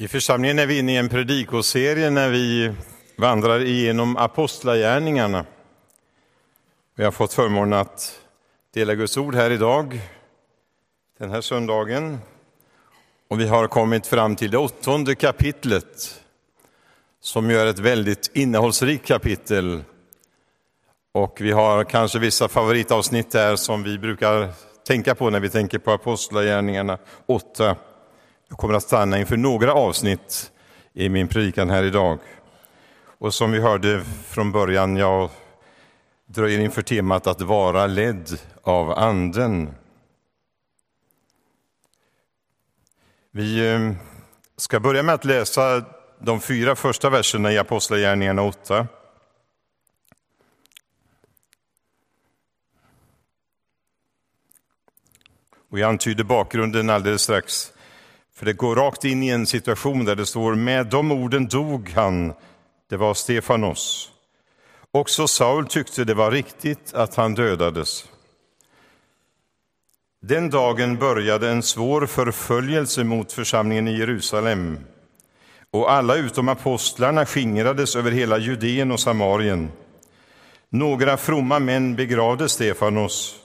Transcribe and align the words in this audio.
I 0.00 0.08
församlingen 0.08 0.58
är 0.58 0.66
vi 0.66 0.78
inne 0.78 0.92
i 0.92 0.96
en 0.96 1.08
predikoserie 1.08 2.10
när 2.10 2.30
vi 2.30 2.72
vandrar 3.16 3.60
igenom 3.60 4.16
apostlagärningarna. 4.16 5.44
Vi 6.94 7.04
har 7.04 7.10
fått 7.10 7.32
förmånen 7.32 7.78
att 7.78 8.20
dela 8.74 8.94
Guds 8.94 9.16
ord 9.16 9.34
här 9.34 9.50
idag, 9.50 10.00
den 11.18 11.30
här 11.30 11.40
söndagen. 11.40 12.18
Och 13.28 13.40
vi 13.40 13.48
har 13.48 13.66
kommit 13.66 14.06
fram 14.06 14.36
till 14.36 14.50
det 14.50 14.58
åttonde 14.58 15.14
kapitlet, 15.14 16.22
som 17.20 17.50
gör 17.50 17.66
är 17.66 17.70
ett 17.70 17.78
väldigt 17.78 18.30
innehållsrikt 18.34 19.06
kapitel. 19.06 19.84
Och 21.12 21.38
vi 21.40 21.52
har 21.52 21.84
kanske 21.84 22.18
vissa 22.18 22.48
favoritavsnitt 22.48 23.30
där 23.30 23.56
som 23.56 23.82
vi 23.82 23.98
brukar 23.98 24.48
tänka 24.86 25.14
på 25.14 25.30
när 25.30 25.40
vi 25.40 25.50
tänker 25.50 25.78
på 25.78 25.90
apostlagärningarna 25.90 26.98
8 27.26 27.76
jag 28.48 28.58
kommer 28.58 28.74
att 28.74 28.82
stanna 28.82 29.18
inför 29.18 29.36
några 29.36 29.74
avsnitt 29.74 30.52
i 30.92 31.08
min 31.08 31.28
predikan 31.28 31.70
här 31.70 31.82
idag. 31.82 32.18
Och 33.18 33.34
som 33.34 33.50
vi 33.50 33.60
hörde 33.60 34.04
från 34.28 34.52
början, 34.52 34.96
jag 34.96 35.30
dröjer 36.26 36.58
inför 36.58 36.82
temat 36.82 37.26
att 37.26 37.40
vara 37.40 37.86
ledd 37.86 38.40
av 38.62 38.90
Anden. 38.90 39.74
Vi 43.30 43.72
eh, 43.72 43.92
ska 44.56 44.80
börja 44.80 45.02
med 45.02 45.14
att 45.14 45.24
läsa 45.24 45.84
de 46.18 46.40
fyra 46.40 46.76
första 46.76 47.10
verserna 47.10 47.52
i 47.52 47.58
Apostlagärningarna 47.58 48.42
8. 48.42 48.86
Och 55.70 55.78
jag 55.78 55.88
antyder 55.88 56.24
bakgrunden 56.24 56.90
alldeles 56.90 57.22
strax. 57.22 57.72
För 58.38 58.46
det 58.46 58.52
går 58.52 58.76
rakt 58.76 59.04
in 59.04 59.22
i 59.22 59.28
en 59.28 59.46
situation 59.46 60.04
där 60.04 60.16
det 60.16 60.26
står 60.26 60.54
med 60.54 60.86
de 60.86 61.12
orden 61.12 61.48
dog 61.48 61.92
han, 61.94 62.32
det 62.90 62.96
var 62.96 63.14
Stefanos. 63.14 64.10
Också 64.90 65.28
Saul 65.28 65.66
tyckte 65.66 66.04
det 66.04 66.14
var 66.14 66.30
riktigt 66.30 66.94
att 66.94 67.14
han 67.14 67.34
dödades. 67.34 68.04
Den 70.22 70.50
dagen 70.50 70.96
började 70.96 71.50
en 71.50 71.62
svår 71.62 72.06
förföljelse 72.06 73.04
mot 73.04 73.32
församlingen 73.32 73.88
i 73.88 73.98
Jerusalem 73.98 74.78
och 75.70 75.92
alla 75.92 76.16
utom 76.16 76.48
apostlarna 76.48 77.26
skingrades 77.26 77.96
över 77.96 78.10
hela 78.10 78.38
Judeen 78.38 78.90
och 78.90 79.00
Samarien. 79.00 79.70
Några 80.68 81.16
fromma 81.16 81.58
män 81.58 81.96
begravde 81.96 82.48
Stefanos 82.48 83.36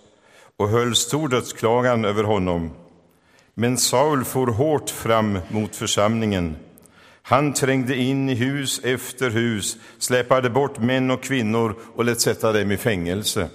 och 0.58 0.70
höll 0.70 0.96
stor 0.96 1.30
dödsklagan 1.30 2.06
över 2.06 2.24
honom. 2.24 2.83
Men 3.54 3.78
Saul 3.78 4.24
for 4.24 4.48
hårt 4.48 4.90
fram 4.90 5.40
mot 5.50 5.76
församlingen. 5.76 6.56
Han 7.22 7.54
trängde 7.54 7.96
in 7.96 8.30
i 8.30 8.36
hus 8.36 8.82
efter 8.84 9.30
hus, 9.30 9.78
släpade 9.98 10.50
bort 10.50 10.80
män 10.80 11.12
och 11.12 11.24
kvinnor 11.24 11.76
och 11.96 12.06
lät 12.06 12.22
sätta 12.22 12.52
dem 12.52 12.72
i 12.72 12.78
fängelse. 12.78 13.50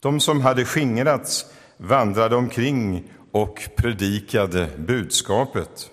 De 0.00 0.20
som 0.20 0.40
hade 0.40 0.64
skingrats 0.64 1.46
vandrade 1.76 2.36
omkring 2.36 3.12
och 3.32 3.68
predikade 3.76 4.68
budskapet. 4.76 5.90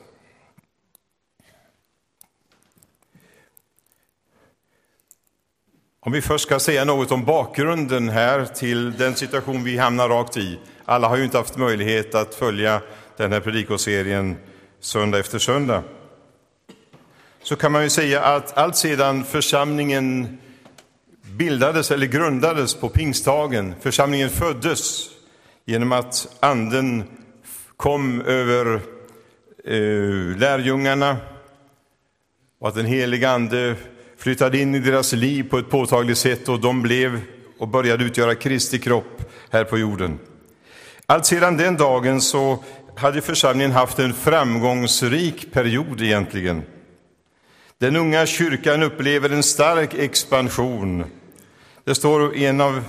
Om 6.00 6.11
vi 6.11 6.22
först 6.22 6.45
ska 6.45 6.59
säga 6.59 6.86
något 6.86 7.11
om 7.11 7.25
bakgrunden 7.25 8.09
här 8.09 8.45
till 8.45 8.97
den 8.97 9.16
situation 9.16 9.63
vi 9.63 9.78
hamnar 9.78 10.09
rakt 10.09 10.38
i 10.38 10.59
alla 10.86 11.08
har 11.08 11.17
ju 11.17 11.23
inte 11.23 11.38
haft 11.38 11.58
möjlighet 11.58 12.16
att 12.16 12.36
följa 12.36 12.81
den 13.17 13.31
här 13.31 13.39
predikoserien 13.39 14.38
söndag 14.80 15.19
efter 15.19 15.39
söndag. 15.39 15.83
Så 17.44 17.55
kan 17.55 17.72
man 17.72 17.83
ju 17.83 17.89
säga 17.89 18.22
att 18.22 18.58
allt 18.58 18.75
sedan 18.75 19.23
församlingen 19.23 20.38
bildades 21.38 21.91
eller 21.91 22.08
grundades 22.08 22.75
på 22.75 22.89
pingstdagen, 22.89 23.75
församlingen 23.81 24.29
föddes 24.29 25.09
genom 25.66 25.91
att 25.91 26.28
anden 26.40 27.03
kom 27.78 28.22
över 28.22 28.81
eh, 29.66 30.38
lärjungarna 30.38 31.18
och 32.59 32.68
att 32.68 32.75
den 32.75 32.85
heliga 32.85 33.29
ande 33.29 33.75
flyttade 34.18 34.57
in 34.57 34.75
i 34.75 34.79
deras 34.79 35.13
liv 35.13 35.50
på 35.50 35.57
ett 35.57 35.69
påtagligt 35.69 36.18
sätt 36.18 36.50
och 36.50 36.59
de 36.59 36.81
blev 36.81 37.22
och 37.59 37.68
började 37.68 38.03
utgöra 38.03 38.35
Kristi 38.35 38.79
kropp 38.79 39.31
här 39.50 39.63
på 39.63 39.78
jorden. 39.78 40.19
Allt 41.08 41.26
sedan 41.26 41.58
den 41.58 41.78
dagen 41.78 42.22
så 42.22 42.64
hade 42.96 43.22
församlingen 43.22 43.72
haft 43.72 44.00
en 44.00 44.14
framgångsrik 44.14 45.54
period 45.54 46.02
egentligen. 46.02 46.64
Den 47.78 47.96
unga 47.96 48.26
kyrkan 48.26 48.84
upplever 48.84 49.30
en 49.30 49.44
stark 49.44 49.94
expansion. 49.94 51.04
Det 51.84 51.96
står 51.96 52.36
i 52.36 52.46
en 52.46 52.62
av 52.62 52.84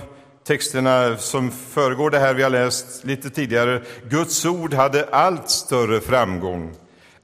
texterna 0.47 1.17
som 1.17 1.51
föregår 1.51 2.09
det 2.09 2.19
här 2.19 2.33
vi 2.33 2.43
har 2.43 2.49
läst 2.49 3.05
lite 3.05 3.29
tidigare. 3.29 3.81
Guds 4.09 4.45
ord 4.45 4.73
hade 4.73 5.07
allt 5.11 5.49
större 5.49 6.01
framgång. 6.01 6.75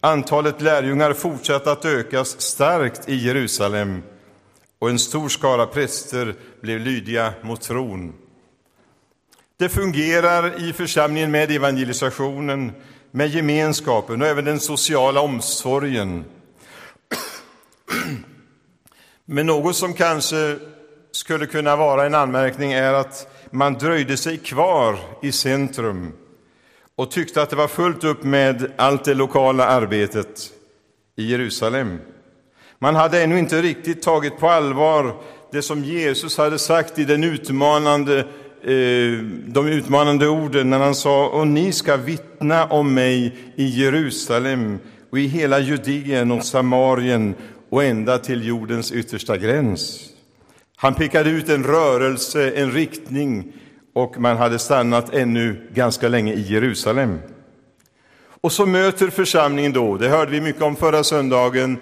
Antalet 0.02 0.62
lärjungar 0.62 1.14
fortsatte 1.14 1.72
att 1.72 1.86
ökas 1.86 2.42
starkt 2.42 3.10
i 3.10 3.16
Jerusalem 3.16 4.04
och 4.80 4.90
en 4.90 5.00
stor 5.00 5.30
skara 5.30 5.66
präster 5.66 6.36
blev 6.62 6.80
lydiga 6.80 7.34
mot 7.42 7.62
tron. 7.62 8.14
Det 9.58 9.69
fungerar 9.69 10.69
i 10.69 10.74
församlingen 10.74 11.31
med 11.31 11.52
evangelisationen, 11.52 12.72
med 13.12 13.30
gemenskapen 13.30 14.22
och 14.22 14.28
även 14.28 14.46
den 14.46 14.59
sociala 14.59 15.22
omsorgen. 15.22 16.25
Men 19.25 19.46
något 19.46 19.75
som 19.75 19.94
kanske 19.94 20.58
skulle 21.12 21.46
kunna 21.46 21.75
vara 21.75 22.06
en 22.06 22.16
anmärkning 22.16 22.74
är 22.74 22.94
att 22.94 23.28
man 23.52 23.74
dröjde 23.74 24.18
sig 24.18 24.38
kvar 24.38 25.00
i 25.22 25.31
centrum 25.31 26.12
och 26.96 27.12
tyckte 27.12 27.42
att 27.42 27.50
det 27.50 27.56
var 27.56 27.68
fullt 27.68 28.03
upp 28.03 28.24
med 28.24 28.72
allt 28.75 29.06
det 29.06 29.13
lokala 29.13 29.66
arbetet 29.66 30.52
i 31.16 31.31
Jerusalem. 31.31 32.00
Man 32.80 32.96
hade 32.96 33.24
ännu 33.24 33.40
inte 33.40 33.62
riktigt 33.62 34.02
tagit 34.02 34.38
på 34.38 34.50
allvar 34.50 35.16
det 35.52 35.62
som 35.62 35.84
Jesus 35.84 36.38
hade 36.38 36.59
sagt 36.59 37.00
i 37.00 37.06
den 37.06 37.24
utmanande 37.24 38.28
Eh, 38.66 39.19
de 39.46 39.68
utmanande 39.68 40.28
orden 40.28 40.69
när 40.69 40.79
han 40.79 40.96
sa 40.96 41.28
och 41.28 41.47
ni 41.47 41.72
ska 41.72 41.97
vittna 41.97 42.66
om 42.66 42.94
mig 42.94 43.35
i 43.56 43.66
Jerusalem 43.66 44.79
och 45.09 45.19
i 45.19 45.28
hela 45.28 45.59
Judeen 45.59 46.31
och 46.31 46.46
Samarien 46.46 47.35
och 47.69 47.84
ända 47.84 48.18
till 48.18 48.47
jordens 48.47 48.91
yttersta 48.91 49.38
gräns. 49.38 50.09
Han 50.75 50.94
pekade 50.94 51.29
ut 51.29 51.50
en 51.50 51.63
rörelse, 51.63 52.51
en 52.51 52.72
riktning 52.72 53.53
och 53.94 54.19
man 54.19 54.38
hade 54.38 54.59
stannat 54.59 55.13
ännu 55.13 55.69
ganska 55.74 56.07
länge 56.07 56.34
i 56.34 56.41
Jerusalem. 56.41 57.19
Och 58.41 58.51
så 58.51 58.66
möter 58.66 59.07
församlingen 59.07 59.74
då, 59.74 59.97
det 59.97 60.09
hörde 60.09 60.31
vi 60.31 60.41
mycket 60.41 60.62
om 60.62 60.75
förra 60.75 61.03
söndagen 61.03 61.78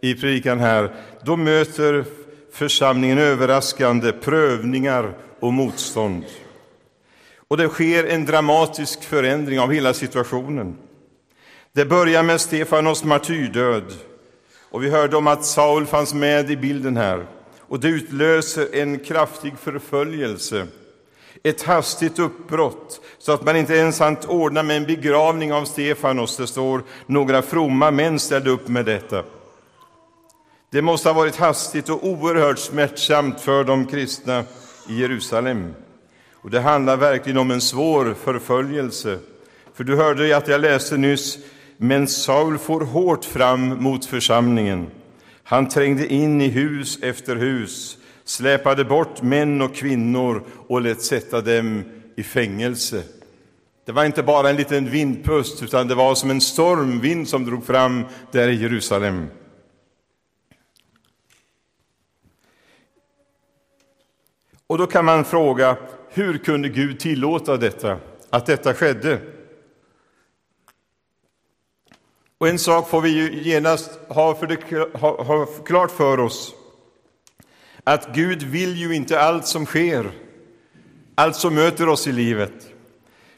i 0.00 0.14
predikan 0.14 0.60
här, 0.60 0.94
då 1.24 1.36
möter 1.36 2.04
församlingen 2.54 3.18
överraskande 3.18 4.12
prövningar 4.12 5.14
och 5.40 5.52
motstånd. 5.52 6.24
Och 7.48 7.56
det 7.56 7.68
sker 7.68 8.04
en 8.04 8.24
dramatisk 8.24 9.04
förändring 9.04 9.60
av 9.60 9.72
hela 9.72 9.94
situationen. 9.94 10.76
Det 11.72 11.84
börjar 11.84 12.22
med 12.22 12.40
Stefanos 12.40 13.04
martyrdöd. 13.04 13.84
Och 14.70 14.84
vi 14.84 14.90
hörde 14.90 15.16
om 15.16 15.26
att 15.26 15.44
Saul 15.44 15.86
fanns 15.86 16.14
med 16.14 16.50
i 16.50 16.56
bilden 16.56 16.96
här. 16.96 17.26
Och 17.60 17.80
det 17.80 17.88
utlöser 17.88 18.68
en 18.72 18.98
kraftig 18.98 19.58
förföljelse, 19.58 20.66
ett 21.42 21.62
hastigt 21.62 22.18
uppbrott, 22.18 23.00
så 23.18 23.32
att 23.32 23.44
man 23.44 23.56
inte 23.56 23.74
ens 23.74 23.98
hann 23.98 24.16
ordna 24.28 24.62
med 24.62 24.76
en 24.76 24.84
begravning 24.84 25.52
av 25.52 25.64
Stefanos. 25.64 26.36
Det 26.36 26.46
står 26.46 26.82
några 27.06 27.42
fromma 27.42 27.90
män 27.90 28.18
ställde 28.18 28.50
upp 28.50 28.68
med 28.68 28.84
detta. 28.84 29.22
Det 30.74 30.82
måste 30.82 31.08
ha 31.08 31.14
varit 31.14 31.36
hastigt 31.36 31.88
och 31.88 32.08
oerhört 32.08 32.58
smärtsamt 32.58 33.40
för 33.40 33.64
de 33.64 33.86
kristna 33.86 34.44
i 34.88 35.00
Jerusalem. 35.00 35.74
Och 36.32 36.50
det 36.50 36.60
handlar 36.60 36.96
verkligen 36.96 37.38
om 37.38 37.50
en 37.50 37.60
svår 37.60 38.14
förföljelse. 38.24 39.18
För 39.74 39.84
du 39.84 39.96
hörde 39.96 40.36
att 40.36 40.48
jag 40.48 40.60
läste 40.60 40.96
nyss, 40.96 41.38
men 41.76 42.08
Saul 42.08 42.58
får 42.58 42.80
hårt 42.80 43.24
fram 43.24 43.82
mot 43.82 44.06
församlingen. 44.06 44.86
Han 45.42 45.68
trängde 45.68 46.06
in 46.06 46.40
i 46.40 46.48
hus 46.48 46.98
efter 47.02 47.36
hus, 47.36 47.98
släpade 48.24 48.84
bort 48.84 49.22
män 49.22 49.62
och 49.62 49.74
kvinnor 49.74 50.42
och 50.68 50.80
lät 50.80 51.02
sätta 51.02 51.40
dem 51.40 51.84
i 52.16 52.22
fängelse. 52.22 53.02
Det 53.86 53.92
var 53.92 54.04
inte 54.04 54.22
bara 54.22 54.50
en 54.50 54.56
liten 54.56 54.90
vindpust, 54.90 55.62
utan 55.62 55.88
det 55.88 55.94
var 55.94 56.14
som 56.14 56.30
en 56.30 56.40
stormvind 56.40 57.28
som 57.28 57.44
drog 57.44 57.66
fram 57.66 58.04
där 58.32 58.48
i 58.48 58.62
Jerusalem. 58.62 59.28
Och 64.66 64.78
då 64.78 64.86
kan 64.86 65.04
man 65.04 65.24
fråga, 65.24 65.76
hur 66.08 66.38
kunde 66.38 66.68
Gud 66.68 67.00
tillåta 67.00 67.56
detta, 67.56 67.98
att 68.30 68.46
detta 68.46 68.74
skedde? 68.74 69.18
Och 72.38 72.48
en 72.48 72.58
sak 72.58 72.88
får 72.88 73.00
vi 73.00 73.08
ju 73.08 73.42
genast 73.42 73.90
ha, 74.08 74.34
för 74.34 74.46
det, 74.46 74.88
ha, 74.98 75.22
ha 75.22 75.46
klart 75.46 75.90
för 75.90 76.20
oss, 76.20 76.54
att 77.84 78.14
Gud 78.14 78.42
vill 78.42 78.76
ju 78.76 78.94
inte 78.94 79.20
allt 79.20 79.46
som 79.46 79.66
sker, 79.66 80.10
allt 81.14 81.36
som 81.36 81.54
möter 81.54 81.88
oss 81.88 82.06
i 82.06 82.12
livet. 82.12 82.52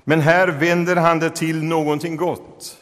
Men 0.05 0.21
här 0.21 0.49
vänder 0.49 0.97
han 0.97 1.19
det 1.19 1.31
till 1.31 1.63
någonting 1.63 2.17
gott. 2.17 2.77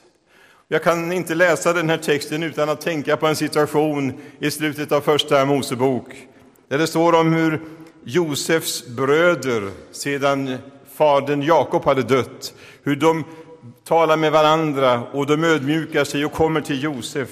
Jag 0.69 0.83
kan 0.83 1.13
inte 1.13 1.35
läsa 1.35 1.73
den 1.73 1.91
här 1.91 1.97
texten 1.97 2.43
utan 2.43 2.69
att 2.69 2.81
tänka 2.81 3.17
på 3.17 3.27
en 3.27 3.37
situation 3.37 4.13
i 4.39 4.51
slutet 4.51 4.93
av 4.93 5.01
Första 5.01 5.45
Mosebok, 5.45 6.29
där 6.69 6.79
det 6.79 6.87
står 6.87 7.15
om 7.15 7.33
hur 7.33 7.61
Josefs 8.05 8.87
bröder, 8.87 9.71
sedan 9.93 10.59
fadern 10.95 11.43
Jakob 11.43 11.85
hade 11.85 12.03
dött, 12.03 12.55
hur 12.83 12.97
de 12.97 13.25
talar 13.85 14.17
med 14.17 14.33
varandra 14.33 15.03
och 15.13 15.27
de 15.27 15.45
ödmjukar 15.45 16.05
sig 16.05 16.25
och 16.25 16.33
kommer 16.33 16.61
till 16.61 16.83
Josef. 16.83 17.29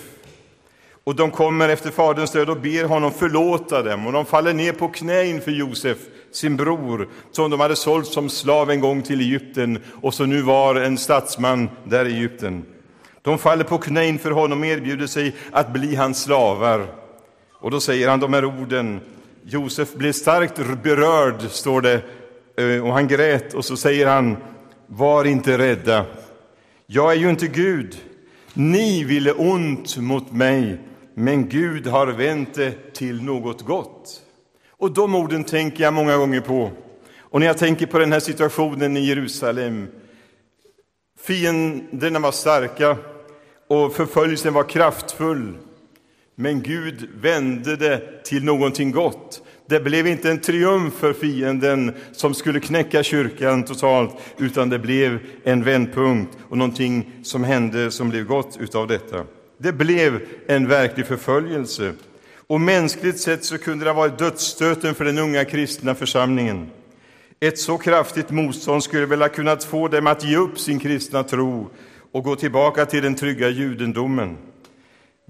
Och 1.04 1.14
de 1.14 1.30
kommer 1.30 1.68
efter 1.68 1.90
faderns 1.90 2.30
död 2.30 2.50
och 2.50 2.60
ber 2.60 2.84
honom 2.84 3.12
förlåta 3.12 3.82
dem 3.82 4.06
och 4.06 4.12
de 4.12 4.24
faller 4.24 4.54
ner 4.54 4.72
på 4.72 4.88
knä 4.88 5.24
inför 5.24 5.50
Josef, 5.50 5.98
sin 6.32 6.56
bror, 6.56 7.08
som 7.30 7.50
de 7.50 7.60
hade 7.60 7.76
sålt 7.76 8.06
som 8.06 8.28
slav 8.28 8.70
en 8.70 8.80
gång 8.80 9.02
till 9.02 9.20
Egypten 9.20 9.78
och 10.02 10.14
som 10.14 10.30
nu 10.30 10.42
var 10.42 10.74
en 10.74 10.98
statsman 10.98 11.68
där 11.84 12.04
i 12.04 12.12
Egypten. 12.12 12.64
De 13.22 13.38
faller 13.38 13.64
på 13.64 13.78
knä 13.78 14.06
inför 14.06 14.30
honom 14.30 14.60
och 14.60 14.66
erbjuder 14.66 15.06
sig 15.06 15.34
att 15.50 15.72
bli 15.72 15.94
hans 15.94 16.22
slavar. 16.22 16.86
Och 17.60 17.70
då 17.70 17.80
säger 17.80 18.08
han 18.08 18.20
de 18.20 18.32
här 18.32 18.44
orden. 18.44 19.00
Josef 19.44 19.94
blev 19.94 20.12
starkt 20.12 20.82
berörd, 20.82 21.42
står 21.50 21.80
det, 21.80 22.02
eh, 22.56 22.86
och 22.86 22.92
han 22.92 23.08
grät. 23.08 23.54
Och 23.54 23.64
så 23.64 23.76
säger 23.76 24.06
han, 24.06 24.36
var 24.86 25.24
inte 25.24 25.58
rädda. 25.58 26.06
Jag 26.86 27.12
är 27.12 27.16
ju 27.16 27.30
inte 27.30 27.46
Gud. 27.46 27.96
Ni 28.54 29.04
ville 29.04 29.32
ont 29.32 29.96
mot 29.96 30.32
mig, 30.32 30.80
men 31.14 31.48
Gud 31.48 31.86
har 31.86 32.06
vänt 32.06 32.54
det 32.54 32.94
till 32.94 33.22
något 33.22 33.62
gott. 33.62 34.22
Och 34.70 34.90
de 34.90 35.14
orden 35.14 35.44
tänker 35.44 35.84
jag 35.84 35.94
många 35.94 36.16
gånger 36.16 36.40
på. 36.40 36.70
Och 37.18 37.40
när 37.40 37.46
jag 37.46 37.58
tänker 37.58 37.86
på 37.86 37.98
den 37.98 38.12
här 38.12 38.20
situationen 38.20 38.96
i 38.96 39.00
Jerusalem. 39.00 39.88
Fienderna 41.20 42.18
var 42.18 42.32
starka 42.32 42.96
och 43.68 43.92
förföljelsen 43.92 44.52
var 44.52 44.64
kraftfull. 44.64 45.58
Men 46.42 46.62
Gud 46.62 47.08
vände 47.20 47.76
det 47.76 48.24
till 48.24 48.44
någonting 48.44 48.92
gott. 48.92 49.42
Det 49.68 49.80
blev 49.80 50.06
inte 50.06 50.30
en 50.30 50.40
triumf 50.40 50.94
för 50.94 51.12
fienden 51.12 51.94
som 52.12 52.34
skulle 52.34 52.60
knäcka 52.60 53.02
kyrkan 53.02 53.64
totalt, 53.64 54.16
utan 54.38 54.68
det 54.68 54.78
blev 54.78 55.18
en 55.44 55.64
vändpunkt 55.64 56.38
och 56.48 56.58
någonting 56.58 57.10
som 57.22 57.44
hände 57.44 57.90
som 57.90 58.10
blev 58.10 58.26
gott 58.26 58.56
utav 58.60 58.86
detta. 58.86 59.24
Det 59.58 59.72
blev 59.72 60.20
en 60.46 60.68
verklig 60.68 61.06
förföljelse. 61.06 61.92
Och 62.46 62.60
mänskligt 62.60 63.20
sett 63.20 63.44
så 63.44 63.58
kunde 63.58 63.84
det 63.84 63.90
ha 63.90 63.96
varit 63.96 64.18
dödsstöten 64.18 64.94
för 64.94 65.04
den 65.04 65.18
unga 65.18 65.44
kristna 65.44 65.94
församlingen. 65.94 66.70
Ett 67.40 67.58
så 67.58 67.78
kraftigt 67.78 68.30
motstånd 68.30 68.82
skulle 68.84 69.06
väl 69.06 69.22
ha 69.22 69.28
kunnat 69.28 69.64
få 69.64 69.88
dem 69.88 70.06
att 70.06 70.24
ge 70.24 70.36
upp 70.36 70.58
sin 70.58 70.78
kristna 70.78 71.22
tro 71.22 71.70
och 72.12 72.24
gå 72.24 72.36
tillbaka 72.36 72.86
till 72.86 73.02
den 73.02 73.14
trygga 73.14 73.48
judendomen. 73.48 74.36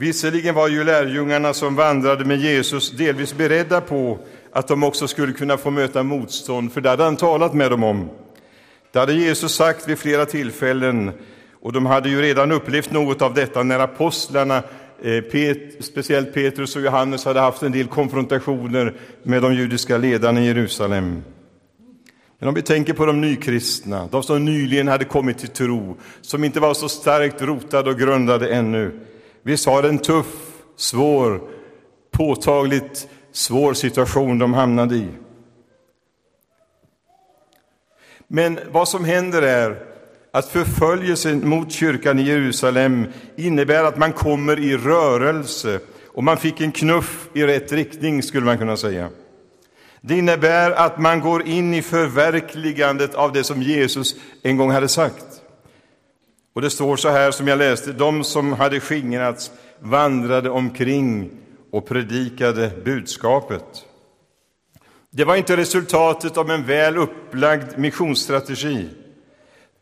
Visserligen 0.02 0.54
var 0.54 0.68
ju 0.68 0.84
lärjungarna 0.84 1.54
som 1.54 1.74
vandrade 1.74 2.24
med 2.24 2.40
Jesus 2.40 2.90
delvis 2.90 3.34
beredda 3.34 3.80
på 3.80 4.18
att 4.52 4.68
de 4.68 4.82
också 4.82 5.08
skulle 5.08 5.32
kunna 5.32 5.56
få 5.56 5.70
möta 5.70 6.02
motstånd, 6.02 6.72
för 6.72 6.80
det 6.80 6.88
hade 6.88 7.04
han 7.04 7.16
talat 7.16 7.54
med 7.54 7.70
dem 7.70 7.84
om. 7.84 8.10
Det 8.92 8.98
hade 8.98 9.12
Jesus 9.12 9.54
sagt 9.54 9.88
vid 9.88 9.98
flera 9.98 10.26
tillfällen, 10.26 11.10
och 11.60 11.72
de 11.72 11.86
hade 11.86 12.08
ju 12.08 12.22
redan 12.22 12.52
upplevt 12.52 12.92
något 12.92 13.22
av 13.22 13.34
detta 13.34 13.62
när 13.62 13.78
apostlarna, 13.78 14.62
eh, 15.02 15.20
Pet, 15.20 15.84
speciellt 15.84 16.34
Petrus 16.34 16.76
och 16.76 16.82
Johannes, 16.82 17.24
hade 17.24 17.40
haft 17.40 17.62
en 17.62 17.72
del 17.72 17.86
konfrontationer 17.86 18.94
med 19.22 19.42
de 19.42 19.54
judiska 19.54 19.98
ledarna 19.98 20.40
i 20.40 20.46
Jerusalem. 20.46 21.22
Men 22.38 22.48
om 22.48 22.54
vi 22.54 22.62
tänker 22.62 22.92
på 22.92 23.06
de 23.06 23.20
nykristna, 23.20 24.08
de 24.10 24.22
som 24.22 24.44
nyligen 24.44 24.88
hade 24.88 25.04
kommit 25.04 25.38
till 25.38 25.48
tro, 25.48 25.96
som 26.20 26.44
inte 26.44 26.60
var 26.60 26.74
så 26.74 26.88
starkt 26.88 27.42
rotade 27.42 27.90
och 27.90 27.98
grundade 27.98 28.48
ännu. 28.48 29.00
Visst 29.42 29.66
var 29.66 29.82
det 29.82 29.88
en 29.88 29.98
tuff, 29.98 30.26
svår, 30.76 31.40
påtagligt 32.10 33.08
svår 33.32 33.74
situation 33.74 34.38
de 34.38 34.54
hamnade 34.54 34.94
i. 34.94 35.08
Men 38.28 38.58
vad 38.70 38.88
som 38.88 39.04
händer 39.04 39.42
är 39.42 39.82
att 40.32 40.48
förföljelsen 40.48 41.48
mot 41.48 41.72
kyrkan 41.72 42.18
i 42.18 42.22
Jerusalem 42.22 43.06
innebär 43.36 43.84
att 43.84 43.98
man 43.98 44.12
kommer 44.12 44.58
i 44.58 44.76
rörelse 44.76 45.80
och 46.06 46.24
man 46.24 46.36
fick 46.36 46.60
en 46.60 46.72
knuff 46.72 47.28
i 47.32 47.42
rätt 47.42 47.72
riktning, 47.72 48.22
skulle 48.22 48.46
man 48.46 48.58
kunna 48.58 48.76
säga. 48.76 49.08
Det 50.00 50.18
innebär 50.18 50.70
att 50.70 50.98
man 50.98 51.20
går 51.20 51.48
in 51.48 51.74
i 51.74 51.82
förverkligandet 51.82 53.14
av 53.14 53.32
det 53.32 53.44
som 53.44 53.62
Jesus 53.62 54.14
en 54.42 54.56
gång 54.56 54.70
hade 54.70 54.88
sagt. 54.88 55.31
Och 56.54 56.62
det 56.62 56.70
står 56.70 56.96
så 56.96 57.08
här 57.08 57.30
som 57.30 57.48
jag 57.48 57.58
läste, 57.58 57.92
de 57.92 58.24
som 58.24 58.52
hade 58.52 58.80
skingrats 58.80 59.50
vandrade 59.80 60.50
omkring 60.50 61.30
och 61.72 61.86
predikade 61.86 62.70
budskapet. 62.84 63.64
Det 65.10 65.24
var 65.24 65.36
inte 65.36 65.56
resultatet 65.56 66.36
av 66.36 66.50
en 66.50 66.66
väl 66.66 66.96
upplagd 66.96 67.78
missionsstrategi. 67.78 68.88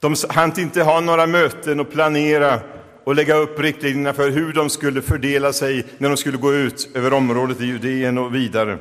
De 0.00 0.14
hann 0.28 0.60
inte 0.60 0.82
ha 0.82 1.00
några 1.00 1.26
möten 1.26 1.80
och 1.80 1.90
planera 1.90 2.60
och 3.04 3.14
lägga 3.14 3.34
upp 3.34 3.60
riktlinjerna 3.60 4.12
för 4.12 4.30
hur 4.30 4.52
de 4.52 4.70
skulle 4.70 5.02
fördela 5.02 5.52
sig 5.52 5.86
när 5.98 6.08
de 6.08 6.16
skulle 6.16 6.38
gå 6.38 6.54
ut 6.54 6.88
över 6.94 7.12
området 7.12 7.60
i 7.60 7.64
Judeen 7.64 8.18
och 8.18 8.34
vidare. 8.34 8.78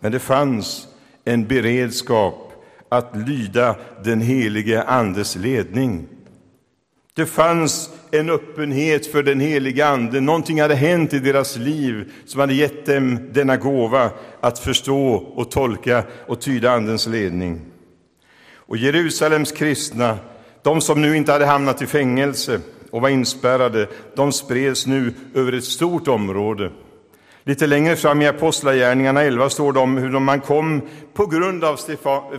Men 0.00 0.12
det 0.12 0.18
fanns 0.18 0.88
en 1.24 1.46
beredskap 1.46 2.52
att 2.88 3.16
lyda 3.28 3.76
den 4.04 4.20
helige 4.20 4.82
Andes 4.82 5.36
ledning. 5.36 6.08
Det 7.16 7.26
fanns 7.26 7.90
en 8.10 8.30
öppenhet 8.30 9.06
för 9.06 9.22
den 9.22 9.40
heliga 9.40 9.86
Ande. 9.86 10.20
Någonting 10.20 10.60
hade 10.60 10.74
hänt 10.74 11.14
i 11.14 11.18
deras 11.18 11.56
liv 11.56 12.12
som 12.26 12.40
hade 12.40 12.54
gett 12.54 12.86
dem 12.86 13.18
denna 13.32 13.56
gåva 13.56 14.10
att 14.40 14.58
förstå 14.58 15.14
och 15.14 15.50
tolka 15.50 16.04
och 16.26 16.40
tyda 16.40 16.70
Andens 16.70 17.06
ledning. 17.06 17.60
Och 18.54 18.76
Jerusalems 18.76 19.52
kristna, 19.52 20.18
de 20.62 20.80
som 20.80 21.02
nu 21.02 21.16
inte 21.16 21.32
hade 21.32 21.46
hamnat 21.46 21.82
i 21.82 21.86
fängelse 21.86 22.60
och 22.90 23.00
var 23.00 23.08
inspärrade, 23.08 23.88
de 24.16 24.32
spreds 24.32 24.86
nu 24.86 25.14
över 25.34 25.52
ett 25.52 25.64
stort 25.64 26.08
område. 26.08 26.70
Lite 27.48 27.66
längre 27.66 27.96
fram 27.96 28.22
i 28.22 28.26
Apostlagärningarna 28.26 29.22
11 29.22 29.50
står 29.50 29.72
det 29.72 29.80
om 29.80 29.96
hur 29.96 30.18
man 30.18 30.40
kom, 30.40 30.82
på 31.14 31.26
grund 31.26 31.64
av 31.64 31.76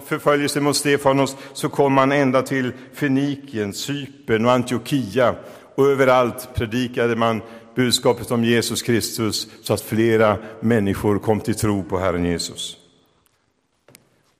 förföljelse 0.05 0.61
mot 0.61 0.75
Stefanos, 0.75 1.37
så 1.53 1.69
kom 1.69 1.93
man 1.93 2.11
ända 2.11 2.41
till 2.41 2.71
Fenikien, 2.93 3.73
Cypern 3.73 4.45
och 4.45 4.51
Antiochia. 4.51 5.35
Och 5.75 5.87
överallt 5.87 6.49
predikade 6.55 7.15
man 7.15 7.41
budskapet 7.75 8.31
om 8.31 8.43
Jesus 8.43 8.81
Kristus 8.81 9.47
så 9.61 9.73
att 9.73 9.81
flera 9.81 10.37
människor 10.59 11.19
kom 11.19 11.39
till 11.39 11.55
tro 11.55 11.83
på 11.83 11.99
Herren 11.99 12.25
Jesus. 12.25 12.77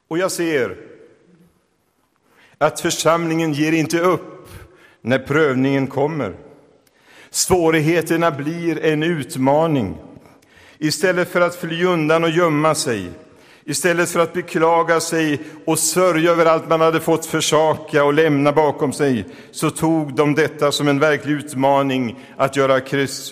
Och 0.08 0.18
jag 0.18 0.32
ser 0.32 0.78
att 2.58 2.80
församlingen 2.80 3.54
ger 3.54 3.72
inte 3.72 4.00
upp 4.00 4.50
när 5.02 5.20
prövningen 5.20 5.88
kommer. 5.88 6.36
Svårigheterna 7.30 8.32
blir 8.32 8.86
en 8.86 9.04
utmaning. 9.04 9.98
Istället 10.80 11.30
för 11.30 11.42
att 11.42 11.56
fly 11.56 11.86
undan 11.86 12.24
och 12.24 12.30
gömma 12.30 12.76
sig, 12.76 13.10
istället 13.66 14.10
för 14.10 14.20
att 14.20 14.34
beklaga 14.34 15.00
sig 15.00 15.42
och 15.66 15.80
sörja 15.80 16.32
över 16.32 16.46
allt 16.46 16.70
man 16.70 16.82
hade 16.82 17.00
fått 17.00 17.26
försaka 17.26 18.04
och 18.04 18.14
lämna 18.14 18.52
bakom 18.52 18.94
sig, 18.94 19.26
så 19.52 19.70
tog 19.70 20.16
de 20.16 20.36
detta 20.36 20.72
som 20.72 20.88
en 20.88 21.00
verklig 21.00 21.34
utmaning 21.34 22.20
att 22.38 22.56
göra 22.56 22.80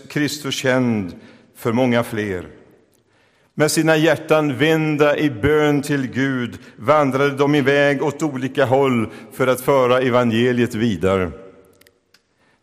Kristus 0.10 0.56
känd 0.56 1.16
för 1.58 1.72
många 1.72 2.04
fler. 2.04 2.48
Med 3.58 3.72
sina 3.72 3.98
hjärtan 3.98 4.58
vända 4.58 5.18
i 5.18 5.30
bön 5.30 5.82
till 5.82 6.08
Gud 6.08 6.58
vandrade 6.75 7.36
de 7.36 7.56
iväg 7.56 8.04
åt 8.04 8.24
olika 8.24 8.66
håll 8.66 9.10
för 9.34 9.48
att 9.48 9.62
föra 9.62 10.02
evangeliet 10.02 10.75
vidare. 10.75 11.32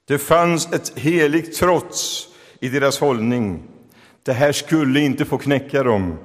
Det 0.09 0.19
fanns 0.19 0.73
ett 0.73 0.99
heligt 0.99 1.59
trots 1.59 2.29
i 2.61 2.69
deras 2.69 3.01
hållning. 3.01 3.72
Det 4.23 4.33
här 4.33 4.53
skulle 4.53 5.01
inte 5.01 5.25
få 5.25 5.39
knäcka 5.39 5.83
dem. 5.83 6.19